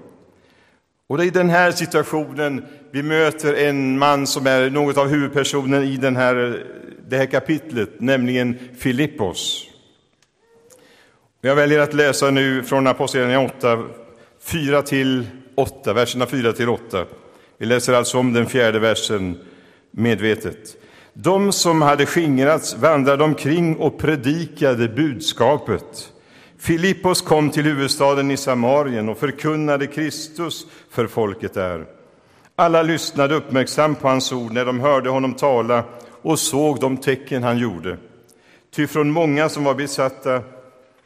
Och 1.08 1.18
det 1.18 1.24
är 1.24 1.28
i 1.28 1.30
den 1.30 1.50
här 1.50 1.72
situationen 1.72 2.66
vi 2.92 3.04
möter 3.04 3.54
en 3.54 3.98
man 3.98 4.28
som 4.28 4.48
är 4.48 4.70
något 4.70 4.98
av 4.98 5.08
huvudpersonen 5.08 5.84
i 5.84 5.98
den 5.98 6.16
här, 6.16 6.66
det 7.08 7.18
här 7.18 7.26
kapitlet, 7.26 7.90
nämligen 8.00 8.58
Filippos. 8.78 9.68
Jag 11.42 11.56
väljer 11.56 11.80
att 11.80 11.94
läsa 11.94 12.32
nu 12.32 12.64
från 12.64 12.88
Apostlagärningarna 12.88 13.46
8, 13.58 13.84
4 14.42 14.82
till 14.82 15.28
8, 15.56 15.94
verserna 15.94 16.26
4 16.26 16.54
till 16.54 16.70
8. 16.70 17.06
Vi 17.58 17.66
läser 17.66 17.94
alltså 17.94 18.18
om 18.18 18.34
den 18.34 18.46
fjärde 18.46 18.80
versen 18.80 19.38
medvetet. 19.92 20.78
De 21.14 21.52
som 21.52 21.82
hade 21.82 22.06
skingrats 22.06 22.76
vandrade 22.76 23.24
omkring 23.24 23.76
och 23.76 23.98
predikade 24.00 24.88
budskapet. 24.88 26.12
Filippos 26.68 27.22
kom 27.22 27.52
till 27.52 27.64
huvudstaden 27.64 28.32
i 28.32 28.38
Samarien 28.38 29.10
och 29.10 29.18
förkunnade 29.18 29.88
Kristus 29.88 30.66
för 30.90 31.08
folket 31.08 31.54
där. 31.54 31.86
Alla 32.56 32.82
lyssnade 32.82 33.36
uppmärksamt 33.36 34.00
på 34.00 34.08
hans 34.08 34.32
ord 34.32 34.52
när 34.52 34.66
de 34.66 34.80
hörde 34.80 35.10
honom 35.10 35.34
tala 35.34 35.84
och 36.22 36.40
såg 36.40 36.80
de 36.80 36.98
tecken 36.98 37.44
han 37.44 37.58
gjorde. 37.58 37.98
Ty 38.72 38.88
från 38.88 39.12
många 39.12 39.50
som 39.50 39.64
var 39.64 39.76
besatta 39.76 40.44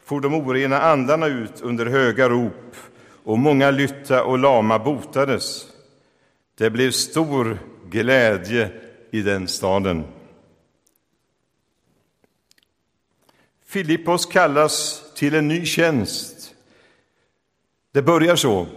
for 0.05 0.21
de 0.21 0.33
orena 0.33 0.81
andarna 0.81 1.27
ut 1.27 1.61
under 1.61 1.85
höga 1.85 2.29
rop 2.29 2.75
och 3.23 3.39
många 3.39 3.71
lytta 3.71 4.23
och 4.23 4.39
lama 4.39 4.79
botades. 4.79 5.65
Det 6.57 6.69
blev 6.69 6.91
stor 6.91 7.57
glädje 7.89 8.71
i 9.11 9.21
den 9.21 9.47
staden. 9.47 10.03
Filippos 13.65 14.25
kallas 14.25 15.07
till 15.21 15.35
en 15.35 15.47
ny 15.47 15.65
tjänst. 15.65 16.53
Det 17.93 18.01
börjar 18.01 18.35
så. 18.35 18.67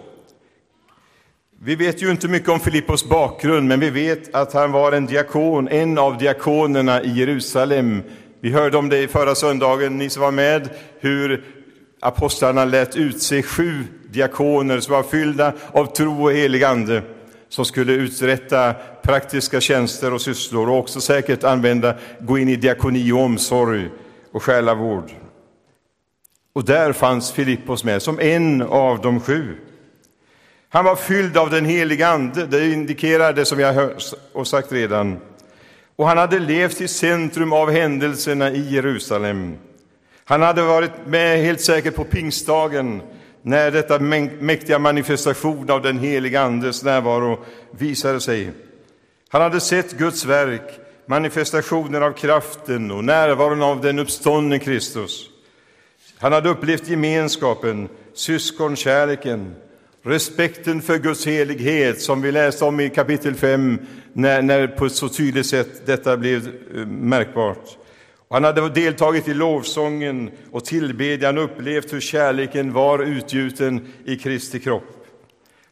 Vi 1.60 1.76
vet 1.76 2.02
ju 2.02 2.10
inte 2.10 2.28
mycket 2.28 2.48
om 2.48 2.60
Filippos 2.60 3.08
bakgrund, 3.08 3.68
men 3.68 3.80
vi 3.80 3.90
vet 3.90 4.34
att 4.34 4.52
han 4.52 4.72
var 4.72 4.92
en 4.92 5.06
diakon, 5.06 5.68
en 5.68 5.98
av 5.98 6.18
diakonerna 6.18 7.02
i 7.02 7.10
Jerusalem. 7.10 8.02
Vi 8.40 8.50
hörde 8.50 8.76
om 8.76 8.88
det 8.88 8.98
i 8.98 9.08
förra 9.08 9.34
söndagen, 9.34 9.98
ni 9.98 10.10
som 10.10 10.22
var 10.22 10.30
med, 10.30 10.68
hur 11.00 11.44
apostlarna 12.00 12.64
lät 12.64 12.96
utse 12.96 13.42
sju 13.42 13.84
diakoner 14.10 14.80
som 14.80 14.94
var 14.94 15.02
fyllda 15.02 15.52
av 15.72 15.86
tro 15.86 16.22
och 16.24 16.32
helig 16.32 16.64
ande, 16.64 17.02
som 17.48 17.64
skulle 17.64 17.92
uträtta 17.92 18.74
praktiska 19.02 19.60
tjänster 19.60 20.12
och 20.12 20.20
sysslor 20.20 20.70
och 20.70 20.78
också 20.78 21.00
säkert 21.00 21.44
använda, 21.44 21.94
gå 22.20 22.38
in 22.38 22.48
i 22.48 22.56
diakoni 22.56 23.12
och 23.12 23.20
omsorg 23.20 23.88
och 24.32 24.42
själavård. 24.42 25.24
Och 26.54 26.64
där 26.64 26.92
fanns 26.92 27.32
Filippos 27.32 27.84
med 27.84 28.02
som 28.02 28.20
en 28.20 28.62
av 28.62 29.00
de 29.00 29.20
sju. 29.20 29.56
Han 30.68 30.84
var 30.84 30.96
fylld 30.96 31.37
av 31.37 31.50
den 31.50 31.64
heliga 31.64 32.08
Ande, 32.08 32.46
det 32.46 32.73
indikerar 32.73 33.32
det 33.32 33.44
som 33.44 33.61
jag 33.61 33.73
har 34.34 34.44
sagt 34.44 34.73
redan. 34.73 35.18
Och 35.96 36.08
han 36.08 36.18
hade 36.18 36.38
levt 36.38 36.80
i 36.80 36.88
centrum 36.88 37.52
av 37.52 37.70
händelserna 37.70 38.50
i 38.50 38.75
Jerusalem. 38.75 39.56
Han 40.25 40.42
hade 40.42 40.62
varit 40.62 41.06
med 41.06 41.38
helt 41.38 41.61
säkert 41.61 41.94
på 41.94 42.04
pingstdagen 42.04 43.02
när 43.42 43.70
detta 43.70 43.99
mäktiga 43.99 44.78
manifestation 44.78 45.70
av 45.70 45.82
den 45.82 45.99
heliga 45.99 46.40
Andes 46.40 46.82
närvaro 46.82 47.38
visade 47.70 48.20
sig. 48.20 48.50
Han 49.28 49.42
hade 49.42 49.61
sett 49.61 49.99
Guds 49.99 50.25
verk, 50.25 50.80
manifestationen 51.06 52.02
av 52.02 52.12
kraften 52.12 52.90
och 52.90 53.04
närvaron 53.04 53.62
av 53.62 53.80
den 53.80 53.99
uppståndne 53.99 54.58
Kristus. 54.58 55.30
Han 56.25 56.33
hade 56.33 56.49
upplevt 56.49 56.88
gemenskapen, 56.88 57.88
syskonkärleken, 58.14 59.54
respekten 60.02 60.83
för 60.83 60.99
Guds 60.99 61.26
helighet 61.26 62.00
som 62.00 62.23
vi 62.23 62.33
läste 62.33 62.64
om 62.64 62.81
i 62.81 62.90
kapitel 62.90 63.35
5 63.35 63.78
när, 64.12 64.43
när 64.43 64.66
på 64.66 64.87
ett 64.87 64.93
så 64.93 65.09
tydligt 65.09 65.47
sätt 65.47 65.87
detta 65.87 66.16
blev 66.16 66.49
eh, 66.75 66.87
märkbart. 66.87 67.78
Han 68.31 68.45
hade 68.45 68.69
deltagit 68.69 69.28
i 69.28 69.35
lovsången 69.35 70.31
och 70.50 70.64
tillbedjan 70.64 71.38
och 71.38 71.45
upplevt 71.45 71.93
hur 71.93 72.00
kärleken 72.00 72.73
var 72.73 72.99
utgjuten 72.99 73.93
i 74.04 74.16
Kristi 74.16 74.61
kropp. 74.61 75.07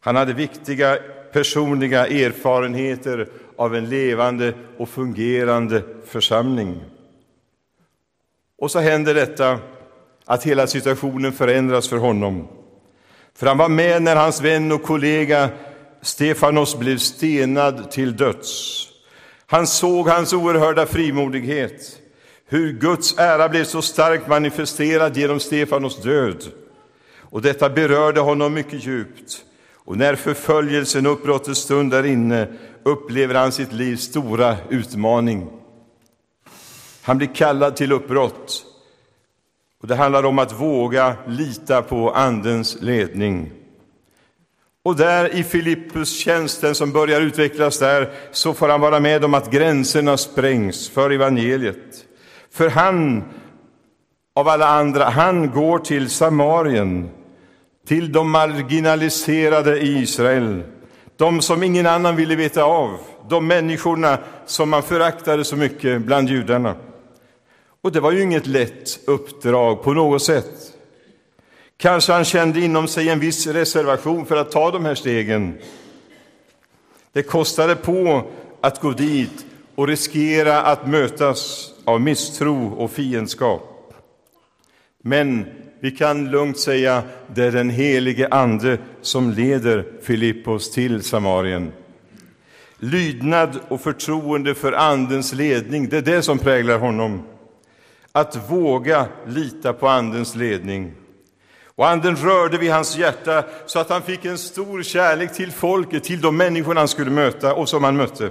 Han 0.00 0.16
hade 0.16 0.32
viktiga 0.32 0.98
personliga 1.32 2.06
erfarenheter 2.06 3.28
av 3.56 3.74
en 3.76 3.88
levande 3.88 4.54
och 4.78 4.88
fungerande 4.88 5.82
församling. 6.06 6.80
Och 8.58 8.70
så 8.70 8.78
händer 8.78 9.14
detta 9.14 9.58
att 10.32 10.46
hela 10.46 10.66
situationen 10.66 11.32
förändras 11.32 11.88
för 11.88 11.96
honom. 11.96 12.48
För 13.34 13.46
han 13.46 13.58
var 13.58 13.68
med 13.68 14.02
när 14.02 14.16
hans 14.16 14.40
vän 14.40 14.72
och 14.72 14.82
kollega 14.82 15.48
Stefanos 16.02 16.78
blev 16.78 16.98
stenad 16.98 17.90
till 17.90 18.16
döds. 18.16 18.86
Han 19.46 19.66
såg 19.66 20.08
hans 20.08 20.32
oerhörda 20.32 20.86
frimodighet, 20.86 21.98
hur 22.46 22.72
Guds 22.72 23.18
ära 23.18 23.48
blev 23.48 23.64
så 23.64 23.82
starkt 23.82 24.28
manifesterad 24.28 25.16
genom 25.16 25.40
Stefanos 25.40 26.02
död. 26.02 26.44
Och 27.18 27.42
detta 27.42 27.70
berörde 27.70 28.20
honom 28.20 28.54
mycket 28.54 28.86
djupt. 28.86 29.44
Och 29.74 29.96
när 29.96 30.14
förföljelsen 30.14 31.06
och 31.06 31.12
uppbrottet 31.12 31.56
stund 31.56 31.90
där 31.90 32.06
inne 32.06 32.48
upplever 32.82 33.34
han 33.34 33.52
sitt 33.52 33.72
livs 33.72 34.02
stora 34.02 34.56
utmaning. 34.70 35.50
Han 37.02 37.18
blir 37.18 37.34
kallad 37.34 37.76
till 37.76 37.92
uppbrott. 37.92 38.71
Och 39.82 39.88
det 39.88 39.94
handlar 39.94 40.24
om 40.24 40.38
att 40.38 40.60
våga 40.60 41.14
lita 41.26 41.82
på 41.82 42.10
Andens 42.10 42.76
ledning. 42.80 43.50
Och 44.84 44.96
där 44.96 45.34
i 45.34 45.44
Filippus 45.44 46.18
tjänsten 46.18 46.74
som 46.74 46.92
börjar 46.92 47.20
utvecklas 47.20 47.78
där 47.78 48.10
så 48.32 48.54
får 48.54 48.68
han 48.68 48.80
vara 48.80 49.00
med 49.00 49.24
om 49.24 49.34
att 49.34 49.50
gränserna 49.50 50.16
sprängs 50.16 50.88
för 50.88 51.10
evangeliet. 51.10 52.04
För 52.52 52.68
han, 52.68 53.24
av 54.34 54.48
alla 54.48 54.66
andra, 54.66 55.04
han 55.04 55.50
går 55.50 55.78
till 55.78 56.10
Samarien, 56.10 57.10
till 57.86 58.12
de 58.12 58.30
marginaliserade 58.30 59.80
i 59.80 59.98
Israel, 59.98 60.62
de 61.16 61.40
som 61.40 61.62
ingen 61.62 61.86
annan 61.86 62.16
ville 62.16 62.36
veta 62.36 62.64
av, 62.64 62.98
de 63.28 63.46
människorna 63.46 64.18
som 64.46 64.70
man 64.70 64.82
föraktade 64.82 65.44
så 65.44 65.56
mycket 65.56 66.02
bland 66.02 66.28
judarna. 66.28 66.74
Och 67.82 67.92
det 67.92 68.00
var 68.00 68.12
ju 68.12 68.22
inget 68.22 68.46
lätt 68.46 69.00
uppdrag 69.04 69.82
på 69.82 69.92
något 69.92 70.22
sätt. 70.22 70.72
Kanske 71.76 72.12
han 72.12 72.24
kände 72.24 72.60
inom 72.60 72.88
sig 72.88 73.08
en 73.08 73.20
viss 73.20 73.46
reservation 73.46 74.26
för 74.26 74.36
att 74.36 74.50
ta 74.50 74.70
de 74.70 74.84
här 74.84 74.94
stegen. 74.94 75.58
Det 77.12 77.22
kostade 77.22 77.76
på 77.76 78.24
att 78.60 78.80
gå 78.80 78.90
dit 78.90 79.46
och 79.74 79.88
riskera 79.88 80.62
att 80.62 80.86
mötas 80.86 81.70
av 81.84 82.00
misstro 82.00 82.74
och 82.74 82.90
fiendskap. 82.90 83.94
Men 85.02 85.46
vi 85.80 85.90
kan 85.90 86.30
lugnt 86.30 86.58
säga 86.58 87.02
det 87.34 87.44
är 87.44 87.52
den 87.52 87.70
helige 87.70 88.28
Ande 88.28 88.78
som 89.00 89.30
leder 89.30 89.84
Filippos 90.02 90.70
till 90.70 91.02
Samarien. 91.02 91.72
Lydnad 92.78 93.58
och 93.68 93.80
förtroende 93.80 94.54
för 94.54 94.72
Andens 94.72 95.32
ledning, 95.32 95.88
det 95.88 95.96
är 95.96 96.02
det 96.02 96.22
som 96.22 96.38
präglar 96.38 96.78
honom. 96.78 97.22
Att 98.12 98.50
våga 98.50 99.06
lita 99.26 99.72
på 99.72 99.88
Andens 99.88 100.34
ledning. 100.34 100.92
Och 101.74 101.88
Anden 101.88 102.16
rörde 102.16 102.58
vid 102.58 102.70
hans 102.70 102.96
hjärta 102.96 103.44
så 103.66 103.78
att 103.78 103.90
han 103.90 104.02
fick 104.02 104.24
en 104.24 104.38
stor 104.38 104.82
kärlek 104.82 105.34
till 105.34 105.52
folket, 105.52 106.04
till 106.04 106.20
de 106.20 106.36
människor 106.36 106.74
han 106.74 106.88
skulle 106.88 107.10
möta 107.10 107.54
och 107.54 107.68
som 107.68 107.84
han 107.84 107.96
mötte. 107.96 108.30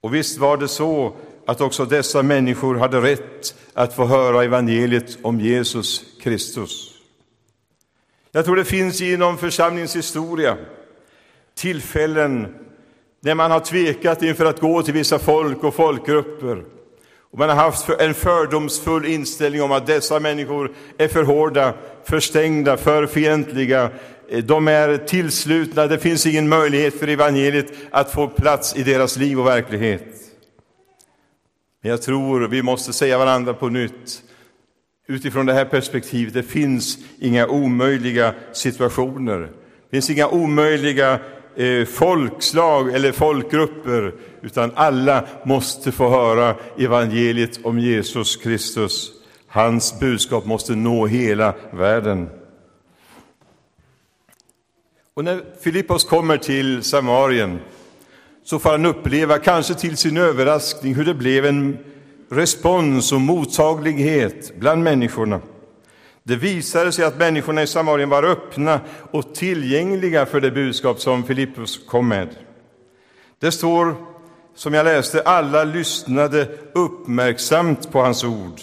Och 0.00 0.14
visst 0.14 0.38
var 0.38 0.56
det 0.56 0.68
så 0.68 1.12
att 1.46 1.60
också 1.60 1.84
dessa 1.84 2.22
människor 2.22 2.74
hade 2.74 3.00
rätt 3.00 3.54
att 3.74 3.94
få 3.94 4.04
höra 4.04 4.44
evangeliet 4.44 5.18
om 5.22 5.40
Jesus 5.40 6.04
Kristus. 6.22 6.94
Jag 8.32 8.44
tror 8.44 8.56
det 8.56 8.64
finns 8.64 9.00
inom 9.00 9.38
församlingens 9.38 9.96
historia 9.96 10.56
tillfällen 11.54 12.54
när 13.20 13.34
man 13.34 13.50
har 13.50 13.60
tvekat 13.60 14.22
inför 14.22 14.44
att 14.44 14.60
gå 14.60 14.82
till 14.82 14.94
vissa 14.94 15.18
folk 15.18 15.64
och 15.64 15.74
folkgrupper. 15.74 16.64
Och 17.30 17.38
man 17.38 17.48
har 17.48 17.56
haft 17.56 17.88
en 17.88 18.14
fördomsfull 18.14 19.04
inställning 19.04 19.62
om 19.62 19.72
att 19.72 19.86
dessa 19.86 20.20
människor 20.20 20.72
är 20.98 21.08
för 21.08 21.22
hårda, 21.22 21.74
för 22.04 22.20
stängda, 22.20 22.76
för 22.76 23.06
fientliga. 23.06 23.90
Eh, 24.28 24.44
de 24.44 24.68
är 24.68 24.96
tillslutna, 24.96 25.86
det 25.86 25.98
finns 25.98 26.26
ingen 26.26 26.48
möjlighet 26.48 26.98
för 26.98 27.08
evangeliet 27.08 27.72
att 27.90 28.12
få 28.12 28.28
plats 28.28 28.76
i 28.76 28.82
deras 28.82 29.16
liv 29.16 29.40
och 29.40 29.46
verklighet. 29.46 30.04
Men 31.82 31.90
jag 31.90 32.02
tror 32.02 32.48
vi 32.48 32.62
måste 32.62 32.92
säga 32.92 33.18
varandra 33.18 33.54
på 33.54 33.68
nytt 33.68 34.22
utifrån 35.08 35.46
det 35.46 35.52
här 35.52 35.64
perspektivet. 35.64 36.34
Det 36.34 36.42
finns 36.42 36.98
inga 37.18 37.46
omöjliga 37.46 38.34
situationer. 38.52 39.38
Det 39.38 39.90
finns 39.90 40.10
inga 40.10 40.28
omöjliga 40.28 41.20
eh, 41.58 41.84
folkslag 41.84 42.94
eller 42.94 43.12
folkgrupper, 43.12 44.14
utan 44.42 44.72
alla 44.74 45.24
måste 45.44 45.92
få 45.92 46.08
höra 46.08 46.54
evangeliet 46.78 47.60
om 47.64 47.78
Jesus 47.78 48.36
Kristus. 48.36 49.10
Hans 49.48 50.00
budskap 50.00 50.46
måste 50.46 50.74
nå 50.74 51.06
hela 51.06 51.54
världen. 51.72 52.28
Och 55.14 55.24
när 55.24 55.42
Filippos 55.60 56.04
kommer 56.04 56.36
till 56.36 56.82
Samarien 56.82 57.58
så 58.44 58.58
får 58.58 58.70
han 58.70 58.86
uppleva, 58.86 59.38
kanske 59.38 59.74
till 59.74 59.96
sin 59.96 60.16
överraskning, 60.16 60.94
hur 60.94 61.04
det 61.04 61.14
blev 61.14 61.46
en 61.46 61.78
respons 62.30 63.12
och 63.12 63.20
mottaglighet 63.20 64.52
bland 64.58 64.82
människorna. 64.82 65.40
Det 66.28 66.36
visade 66.36 66.92
sig 66.92 67.04
att 67.04 67.18
människorna 67.18 67.62
i 67.62 67.66
Samarien 67.66 68.08
var 68.08 68.22
öppna 68.22 68.80
och 69.10 69.34
tillgängliga 69.34 70.26
för 70.26 70.40
det 70.40 70.50
budskap 70.50 71.00
som 71.00 71.24
Filippus 71.24 71.80
kom 71.86 72.08
med. 72.08 72.28
Det 73.38 73.52
står 73.52 73.94
som 74.54 74.74
jag 74.74 74.84
läste, 74.84 75.22
alla 75.22 75.64
lyssnade 75.64 76.48
uppmärksamt 76.72 77.92
på 77.92 78.00
hans 78.00 78.24
ord 78.24 78.60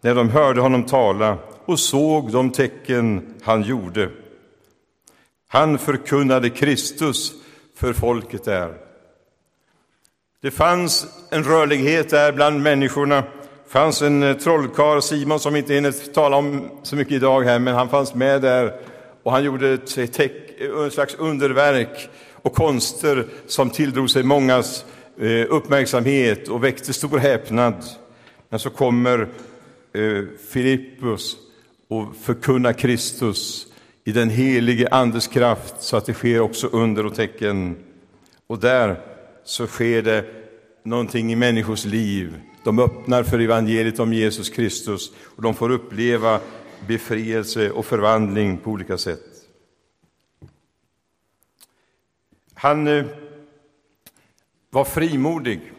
när 0.00 0.14
de 0.14 0.28
hörde 0.28 0.60
honom 0.60 0.84
tala 0.84 1.38
och 1.64 1.78
såg 1.78 2.32
de 2.32 2.50
tecken 2.50 3.34
han 3.42 3.62
gjorde. 3.62 4.10
Han 5.48 5.78
förkunnade 5.78 6.50
Kristus 6.50 7.32
för 7.76 7.92
folket 7.92 8.44
där. 8.44 8.74
Det 10.42 10.50
fanns 10.50 11.06
en 11.30 11.44
rörlighet 11.44 12.10
där 12.10 12.32
bland 12.32 12.62
människorna. 12.62 13.24
Det 13.76 13.80
fanns 13.80 14.02
en 14.02 14.22
eh, 14.22 14.36
trollkarl, 14.36 15.00
Simon, 15.02 15.40
som 15.40 15.56
inte 15.56 15.74
hinner 15.74 16.12
tala 16.12 16.36
om 16.36 16.70
så 16.82 16.96
mycket 16.96 17.12
idag 17.12 17.42
här, 17.42 17.58
men 17.58 17.74
han 17.74 17.88
fanns 17.88 18.14
med 18.14 18.42
där 18.42 18.72
och 19.22 19.32
han 19.32 19.44
gjorde 19.44 19.70
ett, 19.70 19.98
ett 19.98 20.20
eh, 20.20 20.88
slags 20.90 21.14
underverk 21.14 22.08
och 22.32 22.54
konster 22.54 23.26
som 23.46 23.70
tilldrog 23.70 24.10
sig 24.10 24.22
mångas 24.22 24.84
eh, 25.20 25.46
uppmärksamhet 25.48 26.48
och 26.48 26.64
väckte 26.64 26.92
stor 26.92 27.18
häpnad. 27.18 27.74
Men 28.48 28.60
så 28.60 28.70
kommer 28.70 29.28
Filippus 30.50 31.36
och 31.88 32.16
förkunnar 32.22 32.72
Kristus 32.72 33.66
i 34.04 34.12
den 34.12 34.30
helige 34.30 34.88
Andes 34.90 35.26
kraft 35.26 35.74
så 35.78 35.96
att 35.96 36.06
det 36.06 36.14
sker 36.14 36.40
också 36.40 36.66
under 36.66 37.06
och 37.06 37.14
tecken. 37.14 37.76
Och 38.46 38.58
där 38.58 39.00
så 39.44 39.66
sker 39.66 40.02
det 40.02 40.24
någonting 40.84 41.32
i 41.32 41.36
människors 41.36 41.84
liv. 41.84 42.34
De 42.66 42.78
öppnar 42.78 43.22
för 43.22 43.38
evangeliet 43.38 43.98
om 43.98 44.12
Jesus 44.12 44.50
Kristus 44.50 45.12
och 45.36 45.42
de 45.42 45.54
får 45.54 45.70
uppleva 45.70 46.40
befrielse 46.86 47.70
och 47.70 47.86
förvandling 47.86 48.58
på 48.58 48.70
olika 48.70 48.98
sätt. 48.98 49.24
Han 52.54 52.86
eh, 52.86 53.04
var 54.70 54.84
frimodig 54.84 55.72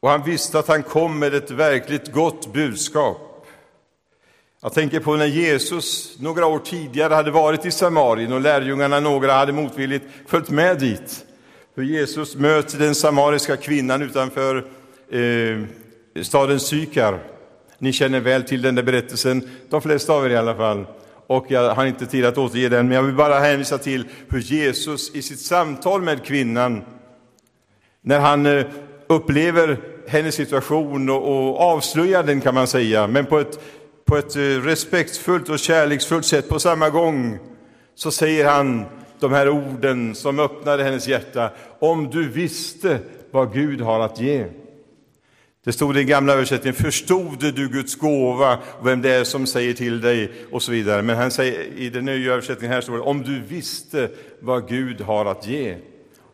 och 0.00 0.10
han 0.10 0.24
visste 0.24 0.58
att 0.58 0.68
han 0.68 0.82
kom 0.82 1.18
med 1.18 1.34
ett 1.34 1.50
verkligt 1.50 2.12
gott 2.12 2.52
budskap. 2.52 3.46
Jag 4.60 4.72
tänker 4.72 5.00
på 5.00 5.16
när 5.16 5.26
Jesus 5.26 6.16
några 6.20 6.46
år 6.46 6.58
tidigare 6.58 7.14
hade 7.14 7.30
varit 7.30 7.66
i 7.66 7.70
Samarien 7.70 8.32
och 8.32 8.40
lärjungarna, 8.40 9.00
några, 9.00 9.32
hade 9.32 9.52
motvilligt 9.52 10.04
följt 10.26 10.50
med 10.50 10.78
dit. 10.78 11.24
Hur 11.74 11.84
Jesus 11.84 12.36
möter 12.36 12.78
den 12.78 12.94
samariska 12.94 13.56
kvinnan 13.56 14.02
utanför 14.02 14.56
eh, 15.10 15.58
staden 16.22 16.60
Sykar. 16.60 17.18
Ni 17.78 17.92
känner 17.92 18.20
väl 18.20 18.42
till 18.42 18.62
den 18.62 18.74
där 18.74 18.82
berättelsen, 18.82 19.48
de 19.70 19.82
flesta 19.82 20.12
av 20.12 20.26
er 20.26 20.30
i 20.30 20.36
alla 20.36 20.54
fall. 20.54 20.86
Och 21.26 21.46
jag 21.48 21.74
har 21.74 21.86
inte 21.86 22.06
tid 22.06 22.24
att 22.24 22.38
återge 22.38 22.68
den, 22.68 22.88
men 22.88 22.96
jag 22.96 23.02
vill 23.02 23.14
bara 23.14 23.38
hänvisa 23.38 23.78
till 23.78 24.04
hur 24.28 24.40
Jesus 24.40 25.14
i 25.14 25.22
sitt 25.22 25.40
samtal 25.40 26.02
med 26.02 26.24
kvinnan, 26.24 26.84
när 28.02 28.20
han 28.20 28.46
eh, 28.46 28.66
upplever 29.06 29.80
hennes 30.08 30.34
situation 30.34 31.10
och, 31.10 31.28
och 31.28 31.60
avslöjar 31.60 32.22
den 32.22 32.40
kan 32.40 32.54
man 32.54 32.66
säga, 32.66 33.06
men 33.06 33.26
på 33.26 33.38
ett, 33.38 33.60
på 34.04 34.16
ett 34.16 34.36
eh, 34.36 34.40
respektfullt 34.40 35.48
och 35.48 35.58
kärleksfullt 35.58 36.26
sätt 36.26 36.48
på 36.48 36.58
samma 36.58 36.90
gång, 36.90 37.38
så 37.94 38.10
säger 38.10 38.44
han 38.44 38.84
de 39.20 39.32
här 39.32 39.48
orden 39.48 40.14
som 40.14 40.40
öppnade 40.40 40.84
hennes 40.84 41.08
hjärta. 41.08 41.50
Om 41.78 42.10
du 42.10 42.28
visste 42.28 42.98
vad 43.30 43.52
Gud 43.52 43.80
har 43.80 44.00
att 44.00 44.20
ge. 44.20 44.46
Det 45.68 45.72
stod 45.72 45.96
i 45.96 45.98
den 45.98 46.06
gamla 46.06 46.32
översättningen, 46.32 46.74
förstod 46.74 47.54
du 47.54 47.68
Guds 47.68 47.94
gåva, 47.94 48.58
vem 48.82 49.02
det 49.02 49.10
är 49.10 49.24
som 49.24 49.46
säger 49.46 49.74
till 49.74 50.00
dig 50.00 50.32
och 50.50 50.62
så 50.62 50.72
vidare. 50.72 51.02
Men 51.02 51.16
han 51.16 51.30
säger, 51.30 51.66
i 51.76 51.90
den 51.90 52.04
nya 52.04 52.32
översättningen 52.32 52.74
här 52.74 52.80
står 52.80 52.94
det, 52.94 53.00
om 53.00 53.22
du 53.22 53.40
visste 53.40 54.10
vad 54.40 54.68
Gud 54.68 55.00
har 55.00 55.24
att 55.24 55.46
ge. 55.46 55.76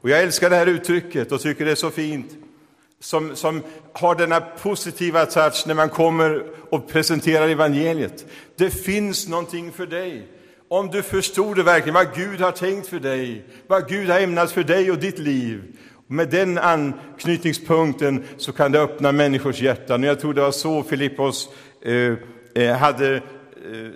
Och 0.00 0.10
jag 0.10 0.22
älskar 0.22 0.50
det 0.50 0.56
här 0.56 0.66
uttrycket 0.66 1.32
och 1.32 1.40
tycker 1.40 1.64
det 1.64 1.70
är 1.70 1.74
så 1.74 1.90
fint, 1.90 2.26
som, 3.00 3.36
som 3.36 3.62
har 3.92 4.14
denna 4.14 4.40
positiva 4.40 5.26
touch 5.26 5.64
när 5.66 5.74
man 5.74 5.88
kommer 5.88 6.42
och 6.70 6.88
presenterar 6.88 7.48
evangeliet. 7.48 8.26
Det 8.56 8.70
finns 8.70 9.28
någonting 9.28 9.72
för 9.72 9.86
dig. 9.86 10.26
Om 10.68 10.90
du 10.90 11.02
förstod 11.02 11.56
det 11.56 11.62
verkligen, 11.62 11.94
vad 11.94 12.14
Gud 12.14 12.40
har 12.40 12.52
tänkt 12.52 12.86
för 12.86 13.00
dig, 13.00 13.44
vad 13.66 13.88
Gud 13.88 14.10
har 14.10 14.20
ämnat 14.20 14.52
för 14.52 14.64
dig 14.64 14.90
och 14.90 14.98
ditt 14.98 15.18
liv, 15.18 15.62
med 16.06 16.28
den 16.28 16.58
anknytningspunkten 16.58 18.24
så 18.36 18.52
kan 18.52 18.72
det 18.72 18.80
öppna 18.80 19.12
människors 19.12 19.60
hjärtan. 19.60 20.02
Och 20.02 20.08
jag 20.08 20.20
tror 20.20 20.34
det 20.34 20.40
var 20.40 20.50
så 20.50 20.82
Filippos 20.82 21.48
eh, 21.84 22.12
eh, 22.64 22.76
hade 22.76 23.14
eh, 23.16 23.20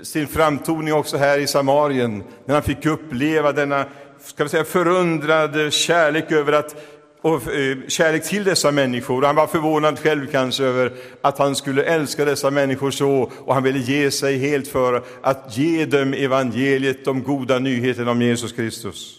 sin 0.02 0.26
framtoning 0.26 0.94
också 0.94 1.16
här 1.16 1.38
i 1.38 1.46
Samarien, 1.46 2.22
när 2.44 2.54
han 2.54 2.62
fick 2.62 2.86
uppleva 2.86 3.52
denna 3.52 3.84
ska 4.20 4.44
vi 4.44 4.50
säga, 4.50 4.64
förundrade 4.64 5.70
kärlek 5.70 6.32
över 6.32 6.52
att 6.52 6.76
och 7.20 7.54
eh, 7.54 7.76
kärlek 7.88 8.24
till 8.24 8.44
dessa 8.44 8.70
människor. 8.70 9.22
Han 9.22 9.36
var 9.36 9.46
förvånad 9.46 9.98
själv 9.98 10.26
kanske 10.26 10.64
över 10.64 10.92
att 11.22 11.38
han 11.38 11.56
skulle 11.56 11.82
älska 11.82 12.24
dessa 12.24 12.50
människor 12.50 12.90
så 12.90 13.30
och 13.38 13.54
han 13.54 13.62
ville 13.62 13.78
ge 13.78 14.10
sig 14.10 14.38
helt 14.38 14.68
för 14.68 15.02
att 15.22 15.56
ge 15.56 15.84
dem 15.84 16.14
evangeliet, 16.14 17.04
de 17.04 17.22
goda 17.22 17.58
nyheterna 17.58 18.10
om 18.10 18.22
Jesus 18.22 18.52
Kristus. 18.52 19.17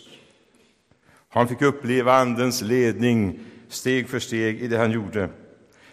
Han 1.30 1.48
fick 1.48 1.62
uppleva 1.62 2.14
Andens 2.14 2.62
ledning 2.62 3.40
steg 3.70 4.10
för 4.10 4.20
steg 4.20 4.62
i 4.62 4.68
det 4.68 4.78
han 4.78 4.92
gjorde. 4.92 5.30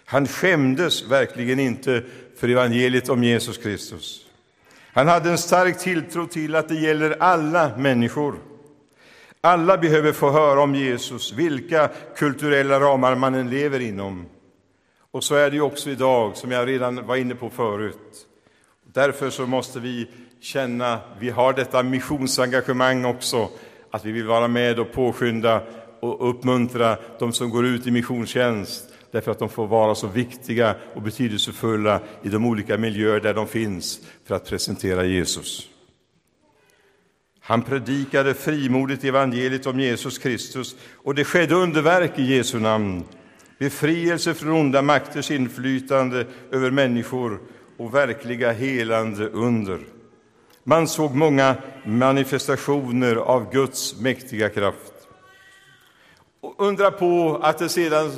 Han 0.05 0.27
skämdes 0.27 1.03
verkligen 1.03 1.59
inte 1.59 2.03
för 2.37 2.49
evangeliet 2.49 3.09
om 3.09 3.23
Jesus 3.23 3.57
Kristus. 3.57 4.25
Han 4.93 5.07
hade 5.07 5.29
en 5.29 5.37
stark 5.37 5.79
tilltro 5.79 6.27
till 6.27 6.55
att 6.55 6.69
det 6.69 6.75
gäller 6.75 7.17
alla 7.19 7.77
människor. 7.77 8.35
Alla 9.41 9.77
behöver 9.77 10.11
få 10.11 10.31
höra 10.31 10.61
om 10.61 10.75
Jesus, 10.75 11.33
vilka 11.33 11.89
kulturella 12.15 12.79
ramar 12.79 13.15
man 13.15 13.35
än 13.35 13.49
lever 13.49 13.79
inom. 13.79 14.25
Och 15.11 15.23
så 15.23 15.35
är 15.35 15.49
det 15.49 15.55
ju 15.55 15.61
också 15.61 15.89
idag, 15.89 16.37
som 16.37 16.51
jag 16.51 16.67
redan 16.67 17.05
var 17.05 17.15
inne 17.15 17.35
på 17.35 17.49
förut. 17.49 18.27
Därför 18.93 19.29
så 19.29 19.45
måste 19.45 19.79
vi 19.79 20.07
känna, 20.39 20.99
vi 21.19 21.29
har 21.29 21.53
detta 21.53 21.83
missionsengagemang 21.83 23.05
också, 23.05 23.49
att 23.91 24.05
vi 24.05 24.11
vill 24.11 24.25
vara 24.25 24.47
med 24.47 24.79
och 24.79 24.91
påskynda 24.91 25.61
och 25.99 26.29
uppmuntra 26.29 26.97
de 27.19 27.33
som 27.33 27.49
går 27.49 27.65
ut 27.65 27.87
i 27.87 27.91
missionstjänst 27.91 28.93
därför 29.11 29.31
att 29.31 29.39
de 29.39 29.49
får 29.49 29.67
vara 29.67 29.95
så 29.95 30.07
viktiga 30.07 30.75
och 30.93 31.01
betydelsefulla 31.01 31.99
i 32.23 32.29
de 32.29 32.45
olika 32.45 32.77
miljöer 32.77 33.19
där 33.19 33.33
de 33.33 33.47
finns 33.47 33.99
för 34.25 34.35
att 34.35 34.49
presentera 34.49 35.05
Jesus. 35.05 35.69
Han 37.39 37.61
predikade 37.61 38.33
frimodigt 38.33 39.03
evangeliet 39.03 39.65
om 39.65 39.79
Jesus 39.79 40.17
Kristus 40.17 40.75
och 40.95 41.15
det 41.15 41.23
skedde 41.23 41.55
underverk 41.55 42.19
i 42.19 42.35
Jesu 42.35 42.59
namn. 42.59 43.03
Befrielse 43.59 44.33
från 44.33 44.51
onda 44.51 44.81
makters 44.81 45.31
inflytande 45.31 46.25
över 46.51 46.71
människor 46.71 47.39
och 47.77 47.95
verkliga 47.95 48.51
helande 48.51 49.27
under. 49.27 49.79
Man 50.69 50.87
såg 50.87 51.15
många 51.15 51.55
manifestationer 51.85 53.15
av 53.15 53.51
Guds 53.51 53.99
mäktiga 53.99 54.49
kraft. 54.49 54.93
Och 56.41 56.55
undra 56.57 56.91
på 56.91 57.39
att 57.43 57.57
det 57.57 57.69
sedan 57.69 58.11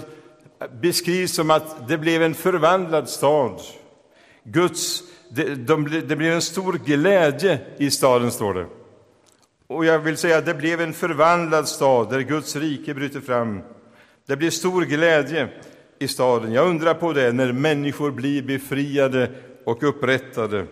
beskrivs 0.81 1.35
som 1.35 1.51
att 1.51 1.87
det 1.87 1.97
blev 1.97 2.23
en 2.23 2.33
förvandlad 2.33 3.09
stad. 3.09 3.61
Guds, 4.43 5.03
det, 5.31 5.55
de, 5.55 6.01
det 6.07 6.15
blev 6.15 6.33
en 6.33 6.41
stor 6.41 6.73
glädje 6.85 7.59
i 7.77 7.91
staden, 7.91 8.31
står 8.31 8.53
det. 8.53 8.65
Och 9.67 9.85
jag 9.85 9.99
vill 9.99 10.17
säga 10.17 10.37
att 10.37 10.45
det 10.45 10.53
blev 10.53 10.81
en 10.81 10.93
förvandlad 10.93 11.67
stad 11.67 12.09
där 12.09 12.19
Guds 12.19 12.55
rike 12.55 12.93
bryter 12.93 13.21
fram. 13.21 13.61
Det 14.27 14.37
blev 14.37 14.49
stor 14.49 14.81
glädje 14.81 15.49
i 15.99 16.07
staden. 16.07 16.53
Jag 16.53 16.67
undrar 16.67 16.93
på 16.93 17.13
det 17.13 17.31
när 17.31 17.51
människor 17.51 18.11
blir 18.11 18.41
befriade 18.41 19.31
och 19.65 19.83
upprättade 19.83 20.65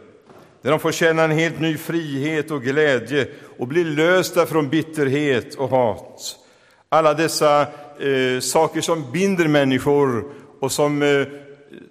där 0.68 0.72
de 0.72 0.80
får 0.80 0.92
känna 0.92 1.24
en 1.24 1.32
helt 1.32 1.60
ny 1.60 1.78
frihet 1.78 2.52
och 2.52 2.64
glädje 2.64 3.28
och 3.58 3.68
blir 3.68 3.86
lösta 3.86 4.46
från 4.46 4.70
bitterhet 4.70 5.56
och 5.56 5.70
hat. 5.70 6.36
Alla 6.90 7.14
dessa 7.14 7.62
eh, 7.62 8.40
saker 8.42 8.82
som 8.82 9.12
binder 9.12 9.48
människor 9.48 10.26
och 10.60 10.72
som, 10.72 11.02
eh, 11.02 11.28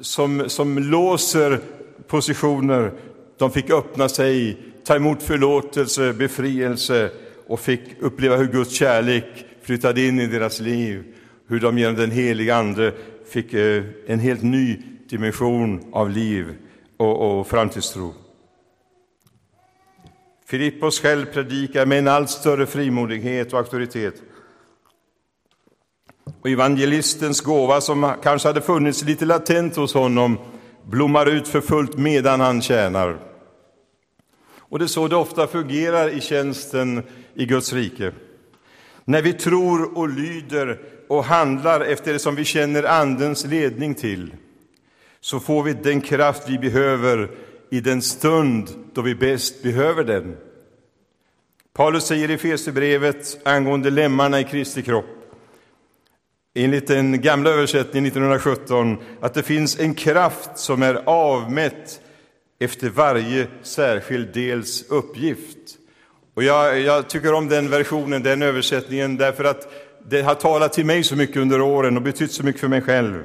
som, 0.01 0.49
som 0.49 0.79
låser 0.79 1.61
positioner, 2.07 2.93
de 3.39 3.51
fick 3.51 3.71
öppna 3.71 4.09
sig 4.09 4.59
ta 4.85 4.97
emot 4.97 5.23
förlåtelse, 5.23 6.13
befrielse 6.13 7.11
och 7.47 7.61
fick 7.61 7.81
uppleva 8.01 8.37
hur 8.37 8.47
Guds 8.47 8.75
kärlek 8.75 9.47
flyttade 9.63 10.07
in 10.07 10.21
i 10.21 10.27
deras 10.27 10.61
liv, 10.61 11.05
hur 11.49 11.61
de 11.61 11.79
genom 11.79 11.97
den 11.97 12.11
heliga 12.11 12.57
Ande 12.57 12.93
fick 13.31 13.55
eh, 13.55 13.85
en 14.07 14.19
helt 14.19 14.43
ny 14.43 14.79
dimension 15.11 15.85
av 15.93 16.11
liv 16.11 16.55
och, 16.97 17.39
och 17.39 17.47
framtidstro. 17.47 18.15
Filippos 20.49 21.01
själv 21.01 21.27
predikar 21.27 21.87
med 21.87 21.99
en 21.99 22.09
allt 22.09 22.31
större 22.31 22.67
frimodighet 22.67 23.53
och 23.53 23.59
auktoritet. 23.59 24.23
Och 26.41 26.51
evangelistens 26.51 27.41
gåva, 27.41 27.81
som 27.81 28.13
kanske 28.23 28.49
hade 28.49 28.61
funnits 28.61 29.03
lite 29.03 29.25
latent 29.25 29.77
hos 29.77 29.95
honom, 29.95 30.39
blommar 30.85 31.27
ut 31.27 31.49
för 31.49 31.61
fullt 31.61 31.97
medan 31.97 32.41
han 32.41 32.63
tjänar. 32.63 33.19
Och 34.59 34.79
det 34.79 34.85
är 34.85 34.87
så 34.87 35.09
det 35.09 35.17
ofta 35.17 35.47
fungerar 35.47 36.09
i 36.09 36.21
tjänsten 36.21 37.03
i 37.35 37.47
Guds 37.47 37.73
rike. 37.73 38.13
När 39.05 39.23
vi 39.23 39.33
tror 39.33 39.99
och 39.99 40.09
lyder 40.09 40.81
och 41.09 41.25
handlar 41.25 41.81
efter 41.81 42.13
det 42.13 42.19
som 42.19 42.35
vi 42.35 42.45
känner 42.45 42.83
Andens 42.83 43.47
ledning 43.47 43.95
till, 43.95 44.35
så 45.21 45.41
får 45.41 45.63
vi 45.63 45.73
den 45.73 46.01
kraft 46.01 46.49
vi 46.49 46.59
behöver 46.59 47.31
i 47.71 47.81
den 47.81 48.03
stund 48.03 48.69
då 48.93 49.03
vi 49.03 49.15
bäst 49.15 49.63
behöver 49.63 50.05
den. 50.05 50.37
Paulus 51.73 52.05
säger 52.05 52.31
i 52.31 52.39
Fesebrevet 52.39 53.47
angående 53.47 53.91
lemmarna 53.91 54.41
i 54.41 54.45
Kristi 54.45 54.83
kropp, 54.83 55.05
enligt 56.55 56.87
den 56.87 57.21
gamla 57.21 57.51
översättningen 57.51 58.07
1917, 58.07 58.97
att 59.21 59.35
det 59.35 59.43
finns 59.43 59.79
en 59.79 59.95
kraft 59.95 60.51
som 60.55 60.83
är 60.83 61.03
avmätt 61.07 62.01
efter 62.59 62.91
varje 62.91 63.47
särskild 63.63 64.29
dels 64.35 64.91
uppgift. 64.91 65.59
Och 66.35 66.43
jag, 66.43 66.81
jag, 66.81 67.09
tycker 67.09 67.35
om 67.35 67.49
den 67.49 67.71
versionen, 67.71 68.23
den 68.23 68.43
översättningen, 68.43 69.17
därför 69.17 69.45
att 69.45 69.73
det 70.09 70.23
har 70.23 70.35
talat 70.35 70.73
till 70.73 70.87
mig 70.87 71.05
så 71.05 71.17
mycket 71.17 71.37
under 71.37 71.61
åren 71.61 71.97
och 71.97 72.03
betytt 72.03 72.33
så 72.33 72.45
mycket 72.45 72.61
för 72.61 72.69
mig 72.69 72.83
själv. 72.83 73.25